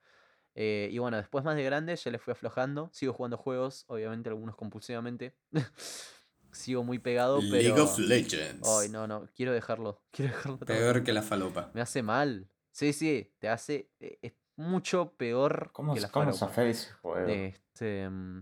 [0.55, 2.89] Eh, y bueno, después más de grande ya le fui aflojando.
[2.91, 5.33] Sigo jugando juegos, obviamente algunos compulsivamente.
[6.51, 7.61] Sigo muy pegado, pero...
[7.61, 8.67] League of Legends.
[8.67, 10.01] Ay, no, no, quiero dejarlo.
[10.11, 10.59] Quiero dejarlo.
[10.59, 11.71] Peor que la falopa.
[11.73, 12.49] Me hace mal.
[12.71, 13.89] Sí, sí, te hace...
[13.99, 16.47] Es mucho peor ¿Cómo, que la cómo falopa.
[16.47, 17.27] zafar ese juego?
[17.27, 18.41] Este, mm,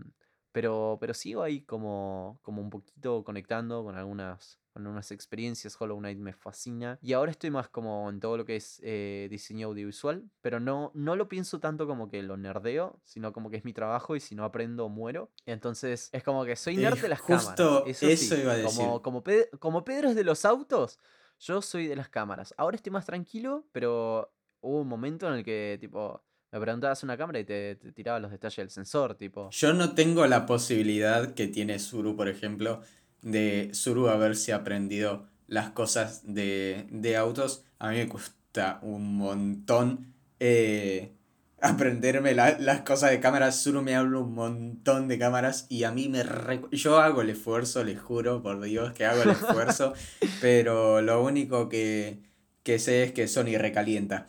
[0.50, 5.76] pero, pero sigo ahí como, como un poquito conectando con algunas, con unas experiencias.
[5.80, 6.98] Hollow Knight me fascina.
[7.02, 10.22] Y ahora estoy más como en todo lo que es eh, diseño audiovisual.
[10.40, 13.72] Pero no, no lo pienso tanto como que lo nerdeo, sino como que es mi
[13.72, 15.30] trabajo y si no aprendo muero.
[15.46, 18.02] Entonces es como que soy nerd de las justo cámaras.
[18.02, 18.76] eso sí, iba a decir.
[18.78, 21.00] Como, como, Pe- como Pedro es de los autos,
[21.40, 22.54] yo soy de las cámaras.
[22.56, 26.22] Ahora estoy más tranquilo, pero hubo un momento en el que tipo...
[26.50, 29.50] Me preguntabas una cámara y te, te tiraba los detalles del sensor, tipo.
[29.50, 32.80] Yo no tengo la posibilidad que tiene Suru, por ejemplo,
[33.22, 37.64] de Suru haberse aprendido las cosas de, de autos.
[37.78, 41.12] A mí me cuesta un montón eh,
[41.60, 43.60] aprenderme la- las cosas de cámaras.
[43.60, 46.22] Suru me habla un montón de cámaras y a mí me...
[46.22, 49.94] re- Yo hago el esfuerzo, les juro, por Dios, que hago el esfuerzo,
[50.40, 52.22] pero lo único que,
[52.62, 54.26] que sé es que Sony recalienta.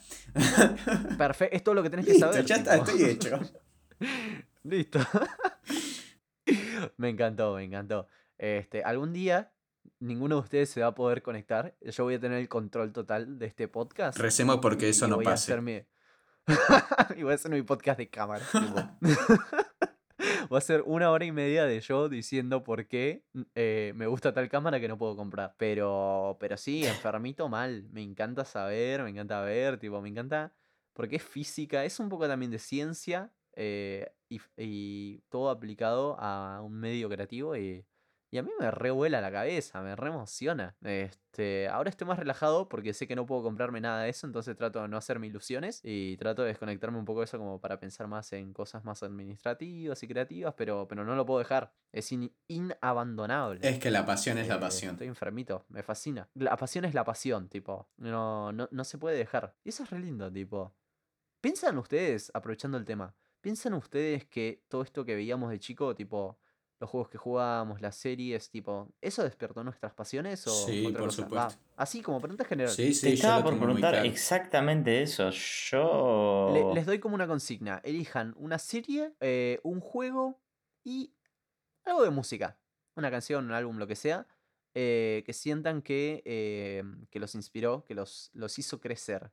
[1.18, 2.46] Perfecto, es todo lo que tenés que saber.
[2.46, 2.92] ya está, tipo.
[2.92, 3.40] estoy hecho.
[4.64, 5.00] Listo.
[6.98, 8.08] me encantó, me encantó.
[8.40, 9.52] Este, algún día
[10.00, 11.76] ninguno de ustedes se va a poder conectar.
[11.82, 14.18] Yo voy a tener el control total de este podcast.
[14.18, 15.52] Recemos porque eso y no voy a pase.
[15.54, 15.84] hacer mi-
[17.18, 18.46] y voy a hacer mi podcast de cámara.
[20.50, 23.24] Voy a hacer una hora y media de yo diciendo por qué
[23.56, 25.54] eh, me gusta tal cámara que no puedo comprar.
[25.58, 27.88] Pero, pero sí, enfermito mal.
[27.92, 30.52] Me encanta saber, me encanta ver, tipo, me encanta.
[30.94, 36.62] Porque es física, es un poco también de ciencia eh, y, y todo aplicado a
[36.64, 37.86] un medio creativo y,
[38.32, 40.76] y a mí me revuela la cabeza, me re emociona.
[40.84, 44.56] Este, ahora estoy más relajado porque sé que no puedo comprarme nada de eso, entonces
[44.56, 47.80] trato de no hacerme ilusiones y trato de desconectarme un poco de eso como para
[47.80, 51.74] pensar más en cosas más administrativas y creativas, pero, pero no lo puedo dejar.
[51.92, 53.68] Es in- inabandonable.
[53.68, 54.92] Es que la pasión es la Eh, pasión.
[54.92, 56.30] Estoy enfermito, me fascina.
[56.36, 57.90] La pasión es la pasión, tipo.
[57.98, 59.56] No, no, no se puede dejar.
[59.64, 60.74] Y eso es re lindo, tipo.
[61.42, 66.38] ¿Piensan ustedes, aprovechando el tema, piensan ustedes que todo esto que veíamos de chico, tipo,
[66.80, 71.10] los juegos que jugábamos, las series, tipo, ¿eso despertó nuestras pasiones o Sí, otra por
[71.10, 71.24] cosa?
[71.24, 71.36] supuesto.
[71.60, 72.72] Va, así como pregunta general.
[72.74, 74.08] Sí, sí, estaba por preguntar claro.
[74.08, 75.30] exactamente eso.
[75.32, 76.50] Yo.
[76.54, 77.82] Le- les doy como una consigna.
[77.84, 80.40] Elijan una serie, eh, un juego
[80.84, 81.14] y
[81.86, 82.58] algo de música.
[82.96, 84.28] Una canción, un álbum, lo que sea.
[84.76, 89.32] eh, que sientan que, eh, que los inspiró, que los, los hizo crecer.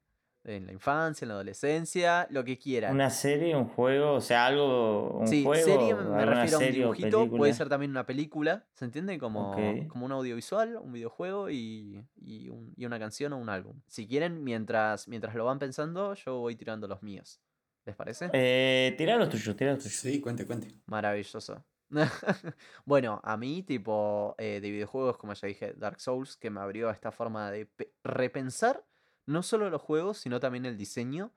[0.48, 2.94] En la infancia, en la adolescencia, lo que quieran.
[2.94, 5.18] Una serie, un juego, o sea, algo.
[5.18, 8.84] Un Sí, juego, serie me refiero a un dibujito, puede ser también una película, ¿se
[8.84, 9.18] entiende?
[9.18, 9.50] Como,
[9.88, 13.80] como un audiovisual, un videojuego y, y, un- y una canción o un álbum.
[13.88, 17.40] Si quieren, mientras, mientras lo van pensando, yo voy tirando los míos.
[17.84, 18.30] ¿Les parece?
[18.32, 19.98] Eh, tirá los tuyos, tirá los tuyos.
[19.98, 20.68] Sí, cuente, cuente.
[20.86, 21.64] Maravilloso.
[22.84, 26.90] bueno, a mí, tipo, eh, de videojuegos, como ya dije, Dark Souls, que me abrió
[26.90, 27.68] esta forma de
[28.04, 28.84] repensar
[29.26, 31.32] no solo los juegos, sino también el diseño,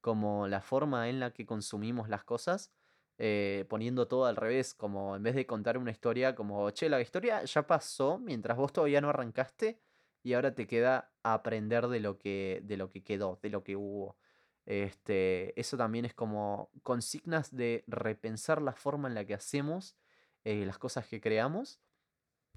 [0.00, 2.72] como la forma en la que consumimos las cosas,
[3.18, 7.00] eh, poniendo todo al revés, como en vez de contar una historia, como, che, la
[7.00, 9.78] historia ya pasó mientras vos todavía no arrancaste
[10.22, 13.76] y ahora te queda aprender de lo que, de lo que quedó, de lo que
[13.76, 14.16] hubo.
[14.66, 19.96] Este, eso también es como consignas de repensar la forma en la que hacemos
[20.44, 21.80] eh, las cosas que creamos.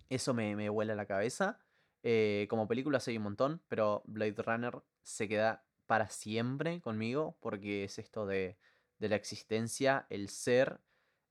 [0.10, 1.60] Eso me, me vuela la cabeza.
[2.04, 7.86] Eh, como película hay un montón, pero Blade Runner se queda para siempre conmigo porque
[7.86, 8.58] es esto de,
[9.00, 10.80] la existencia, el ser,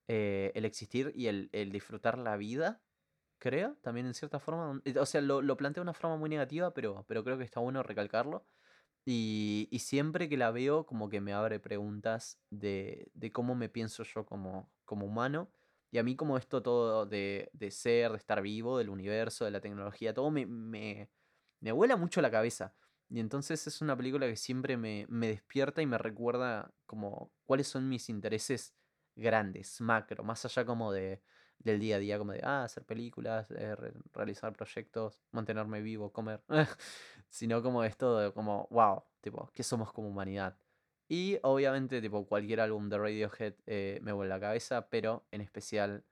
[0.07, 2.81] eh, el existir y el, disfrutar la vida,
[3.39, 4.81] creo, también en cierta forma.
[4.99, 7.59] O sea, lo, lo planteo de una forma muy negativa, pero, pero creo que está
[7.59, 8.45] bueno recalcarlo.
[9.05, 14.25] Y, siempre que la veo, como que me abre preguntas de, cómo me pienso yo
[14.25, 15.49] como, como humano.
[15.93, 19.61] Y a mí como esto todo de, ser, de estar vivo, del universo, de la
[19.61, 21.11] tecnología, todo me, me,
[21.59, 22.73] me vuela mucho la cabeza.
[23.09, 27.67] Y entonces es una película que siempre me, me despierta y me recuerda como cuáles
[27.67, 28.73] son mis intereses
[29.15, 31.21] grandes, macro, más allá como de,
[31.59, 33.75] del día a día, como de, ah, hacer películas, eh,
[34.13, 36.41] realizar proyectos, mantenerme vivo, comer,
[37.29, 40.57] sino como esto de como, wow, tipo, ¿qué somos como humanidad?
[41.13, 46.03] Y obviamente, tipo, cualquier álbum de Radiohead eh, me vuelve la cabeza, pero en especial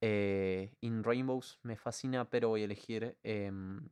[0.00, 3.88] eh, In Rainbows me fascina, pero voy a elegir em,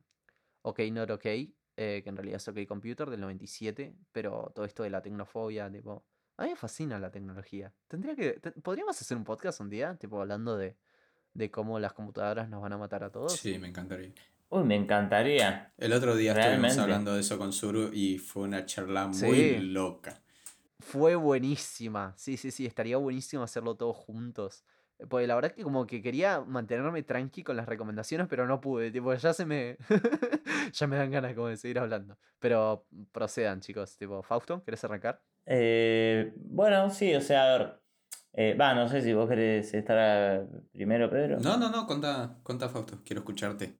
[0.61, 4.91] OK Not OK, que en realidad es OK Computer del 97, pero todo esto de
[4.91, 6.05] la tecnofobia, tipo,
[6.37, 7.73] a mí me fascina la tecnología.
[7.89, 8.39] Tendría que.
[8.63, 9.97] ¿Podríamos hacer un podcast un día?
[9.97, 10.77] Tipo hablando de,
[11.33, 13.33] de cómo las computadoras nos van a matar a todos.
[13.33, 14.13] Sí, me encantaría.
[14.47, 15.73] Uy, me encantaría.
[15.77, 20.21] El otro día estuvimos hablando de eso con Suru y fue una charla muy loca.
[20.79, 22.13] Fue buenísima.
[22.15, 22.65] Sí, sí, sí.
[22.65, 24.63] Estaría buenísimo hacerlo todos juntos.
[25.07, 28.59] Porque la verdad es que como que quería mantenerme tranqui con las recomendaciones, pero no
[28.59, 28.91] pude.
[28.91, 29.77] Tipo, ya se me.
[30.73, 32.17] ya me dan ganas como de seguir hablando.
[32.39, 33.97] Pero procedan, chicos.
[33.97, 35.21] Tipo, Fausto, ¿querés arrancar?
[35.45, 37.79] Eh, bueno, sí, o sea, a ver.
[38.33, 41.39] Eh, va, no sé si vos querés estar primero, Pedro.
[41.39, 43.79] No, no, no, conta, conta Fausto, quiero escucharte.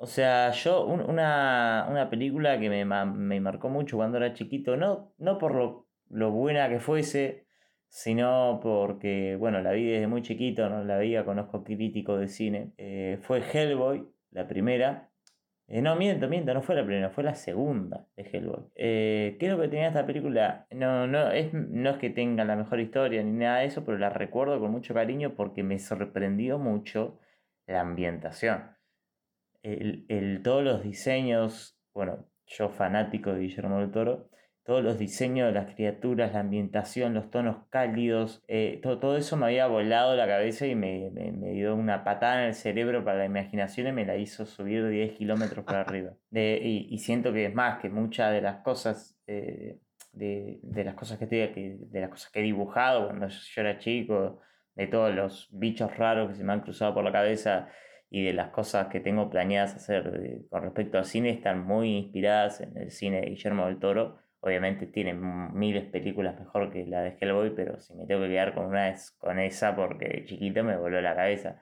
[0.00, 5.38] O sea, yo, una, película que me, me, marcó mucho cuando era chiquito, no, no
[5.38, 7.46] por lo, lo, buena que fuese,
[7.88, 12.72] sino porque, bueno, la vi desde muy chiquito, no la veía, conozco crítico de cine,
[12.78, 15.10] eh, fue Hellboy, la primera,
[15.70, 18.64] eh, no, miento, miento, no fue la primera, fue la segunda de Hellboy.
[18.74, 22.80] Eh, creo que tenía esta película, no, no, es, no es que tenga la mejor
[22.80, 27.18] historia ni nada de eso, pero la recuerdo con mucho cariño porque me sorprendió mucho
[27.66, 28.76] la ambientación.
[29.62, 34.27] El, el, todos los diseños, bueno, yo fanático de Guillermo del Toro,
[34.68, 39.38] todos los diseños de las criaturas, la ambientación, los tonos cálidos, eh, todo, todo, eso
[39.38, 41.10] me había volado la cabeza y me,
[41.54, 45.16] dio una patada en el cerebro para la imaginación y me la hizo subir 10
[45.16, 46.12] kilómetros para arriba.
[46.32, 49.78] y, siento que es más, que muchas de las cosas, eh,
[50.12, 54.40] de, las cosas que estoy, de las cosas que he dibujado cuando yo era chico,
[54.74, 57.68] de todos los bichos raros que se me han cruzado por la cabeza
[58.10, 62.60] y de las cosas que tengo planeadas hacer con respecto al cine, están muy inspiradas
[62.60, 67.02] en el cine de Guillermo del Toro Obviamente tiene miles de películas mejor que la
[67.02, 70.24] de Hellboy, pero si me tengo que quedar con una es con esa porque de
[70.26, 71.60] chiquito me voló la cabeza.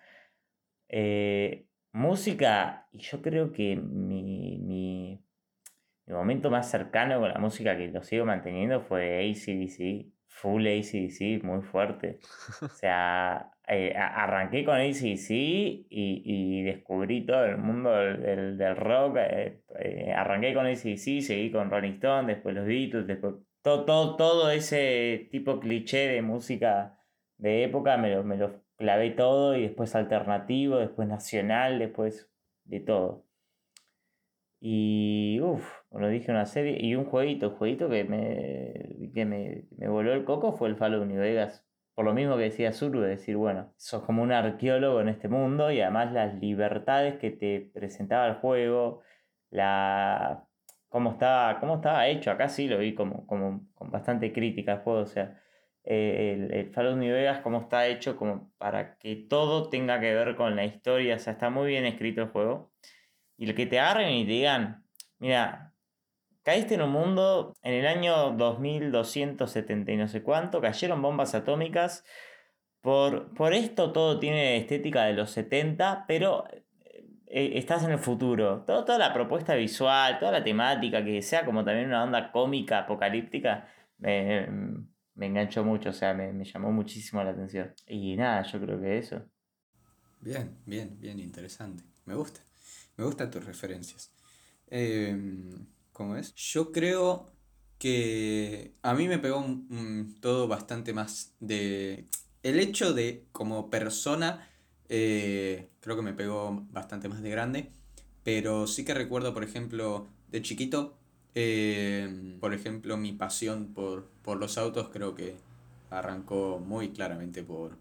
[0.88, 7.76] Eh, música, y yo creo que mi, mi, mi, momento más cercano con la música
[7.76, 12.18] que lo sigo manteniendo fue ACDC, full ACDC, muy fuerte.
[12.62, 19.16] O sea, eh, arranqué con ACDC y, y descubrí todo el mundo del, del, rock.
[19.18, 24.16] Eh, eh, arranqué con ACDC, seguí con Rolling Stone, después los Beatles, después todo, todo,
[24.16, 26.98] todo ese tipo cliché de música
[27.38, 32.30] de época me lo, me lo clavé todo y después alternativo, después nacional, después
[32.64, 33.25] de todo.
[34.68, 39.64] Y uff, lo dije una serie y un jueguito, un jueguito que me, que me,
[39.78, 41.64] me voló el coco fue el Fallout New Vegas.
[41.94, 45.28] Por lo mismo que decía Zuru, de decir, bueno, sos como un arqueólogo en este
[45.28, 49.02] mundo y además las libertades que te presentaba el juego,
[49.50, 50.44] la
[50.88, 54.78] cómo estaba, cómo estaba hecho, acá sí lo vi como, como con bastante crítica al
[54.80, 55.40] juego, o sea,
[55.84, 60.12] eh, el, el, Fallout New Vegas cómo está hecho como para que todo tenga que
[60.12, 62.72] ver con la historia, o sea, está muy bien escrito el juego.
[63.36, 64.84] Y el que te agarren y te digan,
[65.18, 65.66] mira,
[66.46, 72.04] Caíste en un mundo en el año 2270 y no sé cuánto, cayeron bombas atómicas.
[72.80, 76.44] Por, por esto todo tiene estética de los 70, pero
[77.26, 78.62] eh, estás en el futuro.
[78.64, 83.68] toda la propuesta visual, toda la temática, que sea como también una onda cómica, apocalíptica,
[83.98, 84.46] me,
[85.14, 87.74] me enganchó mucho, o sea, me, me llamó muchísimo la atención.
[87.88, 89.20] Y nada, yo creo que eso.
[90.20, 91.82] Bien, bien, bien interesante.
[92.04, 92.45] Me gusta.
[92.96, 94.12] Me gustan tus referencias.
[94.68, 96.34] Em, ¿Cómo es?
[96.34, 97.32] Yo creo
[97.78, 99.44] que a mí me pegó
[100.20, 102.08] todo bastante más de...
[102.42, 104.48] El hecho de, como persona,
[104.88, 107.72] eh, creo que me pegó bastante más de grande,
[108.22, 110.96] pero sí que recuerdo, por ejemplo, de chiquito,
[111.34, 115.36] em, por ejemplo, mi pasión por, por los autos creo que
[115.90, 117.78] arrancó muy claramente por,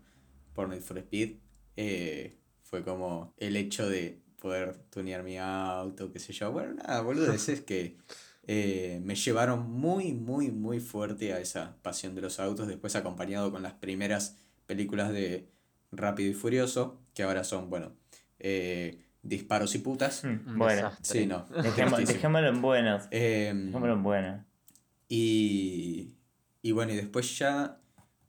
[0.54, 1.38] por Need for Speed.
[1.78, 6.52] Eh, fue como el hecho de poder tunear mi auto, qué sé yo.
[6.52, 7.98] Bueno, nada, boludeces que
[8.46, 12.68] eh, me llevaron muy, muy, muy fuerte a esa pasión de los autos.
[12.68, 14.38] Después acompañado con las primeras
[14.68, 15.50] películas de
[15.92, 17.94] Rápido y Furioso, que ahora son, bueno,
[18.38, 20.24] eh, disparos y putas.
[20.24, 20.92] Un Bueno.
[21.02, 21.48] Sí, no.
[21.64, 23.06] dejémoslo, en buenos.
[23.10, 24.42] Em, Dejémoslo en buenos.
[25.10, 26.14] y,
[26.62, 27.80] y bueno, y después ya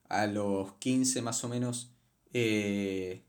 [0.09, 1.93] a los 15 más o menos
[2.33, 3.26] eh,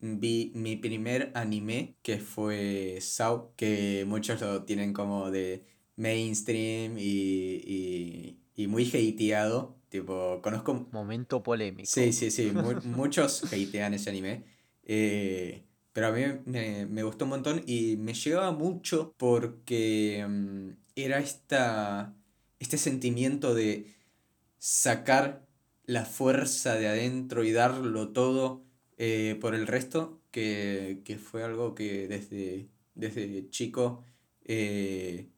[0.00, 5.64] vi mi primer anime que fue Sao, que muchos lo tienen como de
[5.96, 7.02] mainstream y,
[7.66, 9.76] y, y muy hateado.
[9.88, 11.88] Tipo, conozco Momento polémico.
[11.90, 14.44] Sí, sí, sí, mu- muchos hatean ese anime.
[14.84, 20.70] eh, pero a mí me, me gustó un montón y me llegaba mucho porque mm,
[20.96, 22.14] era esta,
[22.60, 23.94] este sentimiento de
[24.58, 25.46] sacar
[25.86, 28.64] la fuerza de adentro y darlo todo
[28.98, 34.04] eh, por el resto, que, que fue algo que desde, desde chico
[34.44, 35.30] eh,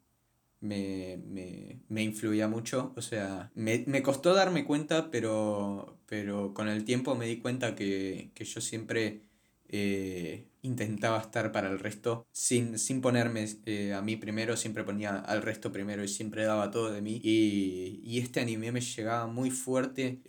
[0.61, 2.93] me, me, me influía mucho.
[2.97, 7.75] O sea, me, me costó darme cuenta, pero, pero con el tiempo me di cuenta
[7.75, 9.23] que, que yo siempre
[9.69, 13.47] eh, intentaba estar para el resto sin, sin ponerme
[13.95, 17.21] a mí primero, siempre ponía al resto primero y siempre daba todo de mí.
[17.23, 20.21] Y, y este anime me llegaba muy fuerte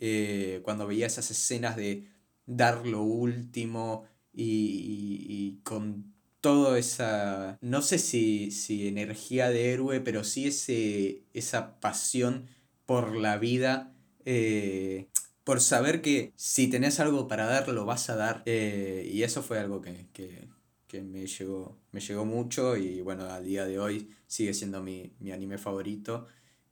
[0.64, 2.08] cuando veía esas escenas de
[2.56, 10.00] dar lo último y, y- con toda esa, no sé si, si energía de héroe,
[10.00, 12.48] pero sí ese, esa pasión
[12.86, 13.94] por la vida,
[14.24, 15.08] eh,
[15.44, 18.42] por saber que si tenés algo para dar, lo vas a dar.
[18.46, 20.48] eh, y eso fue algo que, que-
[20.86, 25.14] que me llegó, me llegó mucho y bueno, al día de hoy sigue siendo mi,
[25.20, 26.26] mi anime favorito.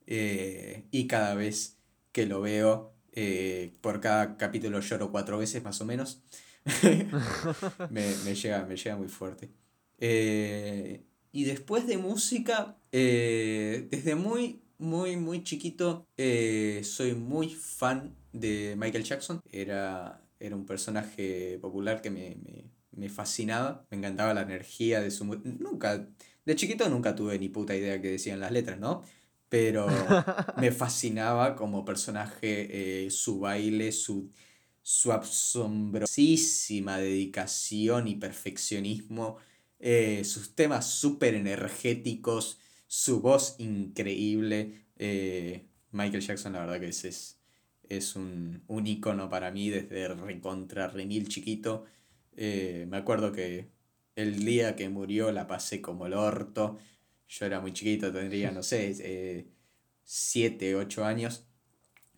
[0.07, 1.79] eh, y cada vez
[2.13, 6.23] que lo veo, eh, por cada capítulo lloro cuatro veces más o menos.
[7.91, 9.51] me, me llega, me llega muy fuerte.
[9.99, 18.75] Eh, y después de música, eh, desde muy, muy, muy chiquito, soy muy fan de
[18.79, 19.41] Michael Jackson.
[19.51, 23.87] Era, era un personaje popular que me, me, me fascinaba.
[23.91, 25.25] Me encantaba la energía de su...
[25.25, 26.09] Nunca,
[26.45, 29.03] de chiquito nunca tuve ni puta idea que decían las letras, ¿no?
[29.51, 29.87] Pero
[30.57, 34.31] me fascinaba como personaje, eh, su baile, su,
[34.83, 39.39] su asombrosísima dedicación y perfeccionismo,
[39.81, 44.87] eh, sus temas súper energéticos, su voz increíble.
[44.99, 47.41] eh, Michael Jackson, la verdad que es, es,
[47.89, 51.85] es un, un ícono para mí desde recontra remil chiquito.
[52.37, 53.71] Me acuerdo que
[54.17, 56.79] el día que murió la pasé como el orto.
[57.33, 59.47] Yo era muy chiquito, tendría, no sé, eh,
[60.03, 61.47] 7, 8 años.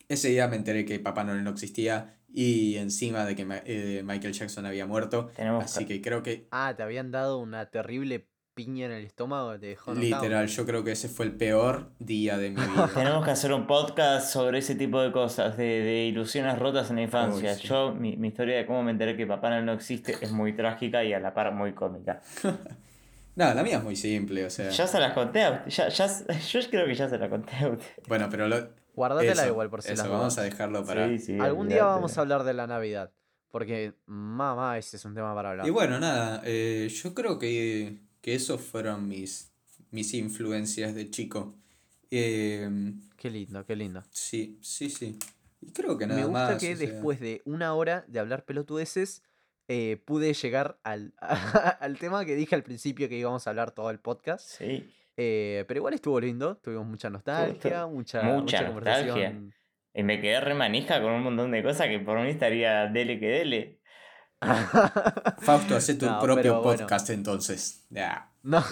[0.08, 4.02] Ese día me enteré que Papá Noel no existía y encima de que Ma- eh,
[4.04, 5.30] Michael Jackson había muerto.
[5.36, 9.04] Tenemos Así que- que creo que, Ah, te habían dado una terrible piña en el
[9.04, 12.56] estómago, te dejó literal, yo creo que ese fue el peor día de mi
[12.86, 12.90] vida.
[12.94, 16.96] Tenemos que hacer un podcast sobre ese tipo de cosas, de, de ilusiones rotas en
[16.96, 17.52] la infancia.
[17.52, 17.68] Uy, sí.
[17.68, 20.54] Yo, mi, mi historia de cómo me enteré que Papá Noel no existe es muy
[20.54, 22.22] trágica y a la par muy cómica.
[23.34, 24.68] No, la mía es muy simple, o sea.
[24.70, 26.06] Ya se las conté a usted, ya, ya,
[26.38, 27.86] yo creo que ya se las conté a usted.
[28.08, 30.38] Bueno, pero lo, Guárdatela eso, igual por si eso, las vamos dudas.
[30.38, 31.08] a dejarlo para.
[31.08, 33.10] Sí, sí, Algún día vamos a hablar de la Navidad.
[33.50, 35.66] Porque, mamá, ese es un tema para hablar.
[35.66, 39.52] Y bueno, nada, eh, yo creo que, que esos fueron mis,
[39.90, 41.54] mis influencias de chico.
[42.10, 42.68] Eh,
[43.16, 44.02] Qué lindo, qué lindo.
[44.10, 45.18] sí, sí, sí.
[45.60, 46.60] Y creo que nada Me gusta más.
[46.60, 49.22] que sea, después de una hora de hablar pelotudeces,
[49.74, 51.14] eh, pude llegar al,
[51.80, 54.46] al tema que dije al principio que íbamos a hablar todo el podcast.
[54.46, 54.92] Sí.
[55.16, 59.12] Eh, pero igual estuvo lindo, tuvimos mucha nostalgia, mucha, mucha mucha nostalgia.
[59.14, 59.54] conversación.
[59.94, 63.18] Y me quedé re manija con un montón de cosas que por mí estaría dele
[63.18, 63.78] que dele.
[65.40, 66.78] Fausto, hace tu No, propio bueno.
[66.80, 67.86] podcast entonces.
[67.90, 68.30] Ya.
[68.42, 68.62] No.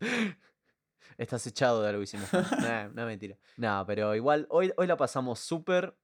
[1.18, 2.32] Estás echado de algo hicimos.
[2.32, 3.36] Nah, no mentira.
[3.56, 5.94] No, pero igual, hoy, hoy la pasamos súper.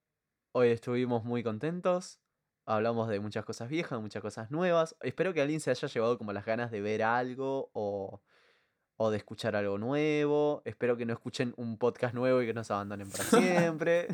[0.53, 2.19] Hoy estuvimos muy contentos.
[2.66, 4.97] Hablamos de muchas cosas viejas, muchas cosas nuevas.
[5.01, 8.20] Espero que alguien se haya llevado como las ganas de ver algo o,
[8.97, 10.62] o de escuchar algo nuevo.
[10.64, 14.09] Espero que no escuchen un podcast nuevo y que nos abandonen para siempre.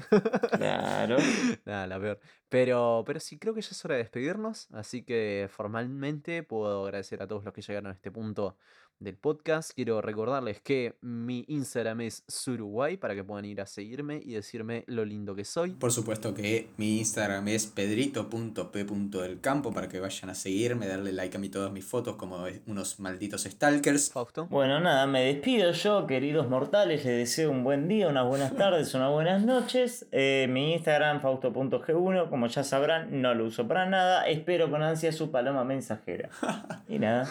[0.50, 1.16] Claro.
[1.64, 2.20] Nada, la peor.
[2.50, 4.68] Pero, pero sí, creo que ya es hora de despedirnos.
[4.72, 8.58] Así que formalmente puedo agradecer a todos los que llegaron a este punto
[9.02, 9.72] del podcast.
[9.74, 14.84] Quiero recordarles que mi Instagram es Suruguay para que puedan ir a seguirme y decirme
[14.86, 15.72] lo lindo que soy.
[15.72, 21.40] Por supuesto que mi Instagram es pedrito.p.delcampo para que vayan a seguirme, darle like a
[21.40, 24.10] mí todas mis fotos como unos malditos stalkers.
[24.10, 24.46] Fausto.
[24.46, 27.04] Bueno, nada, me despido yo, queridos mortales.
[27.04, 30.06] Les deseo un buen día, unas buenas tardes, unas buenas noches.
[30.12, 34.28] Eh, mi Instagram, fausto.g1, como ya sabrán, no lo uso para nada.
[34.28, 36.30] Espero con ansia su paloma mensajera.
[36.88, 37.26] Y nada,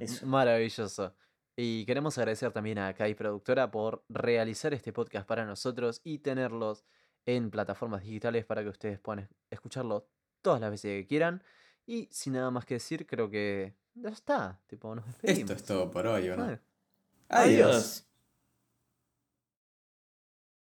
[0.00, 0.26] eso.
[0.26, 1.13] Maravilloso.
[1.56, 6.84] Y queremos agradecer también a Kai Productora por realizar este podcast para nosotros y tenerlos
[7.26, 10.08] en plataformas digitales para que ustedes puedan es- escucharlo
[10.42, 11.42] todas las veces que quieran.
[11.86, 14.60] Y sin nada más que decir, creo que ya está.
[14.66, 15.40] Tipo, nos despedimos.
[15.42, 16.44] Esto es todo por hoy, ¿o no?
[16.44, 16.60] Bueno,
[17.28, 17.68] Adiós.
[17.68, 18.06] Adiós.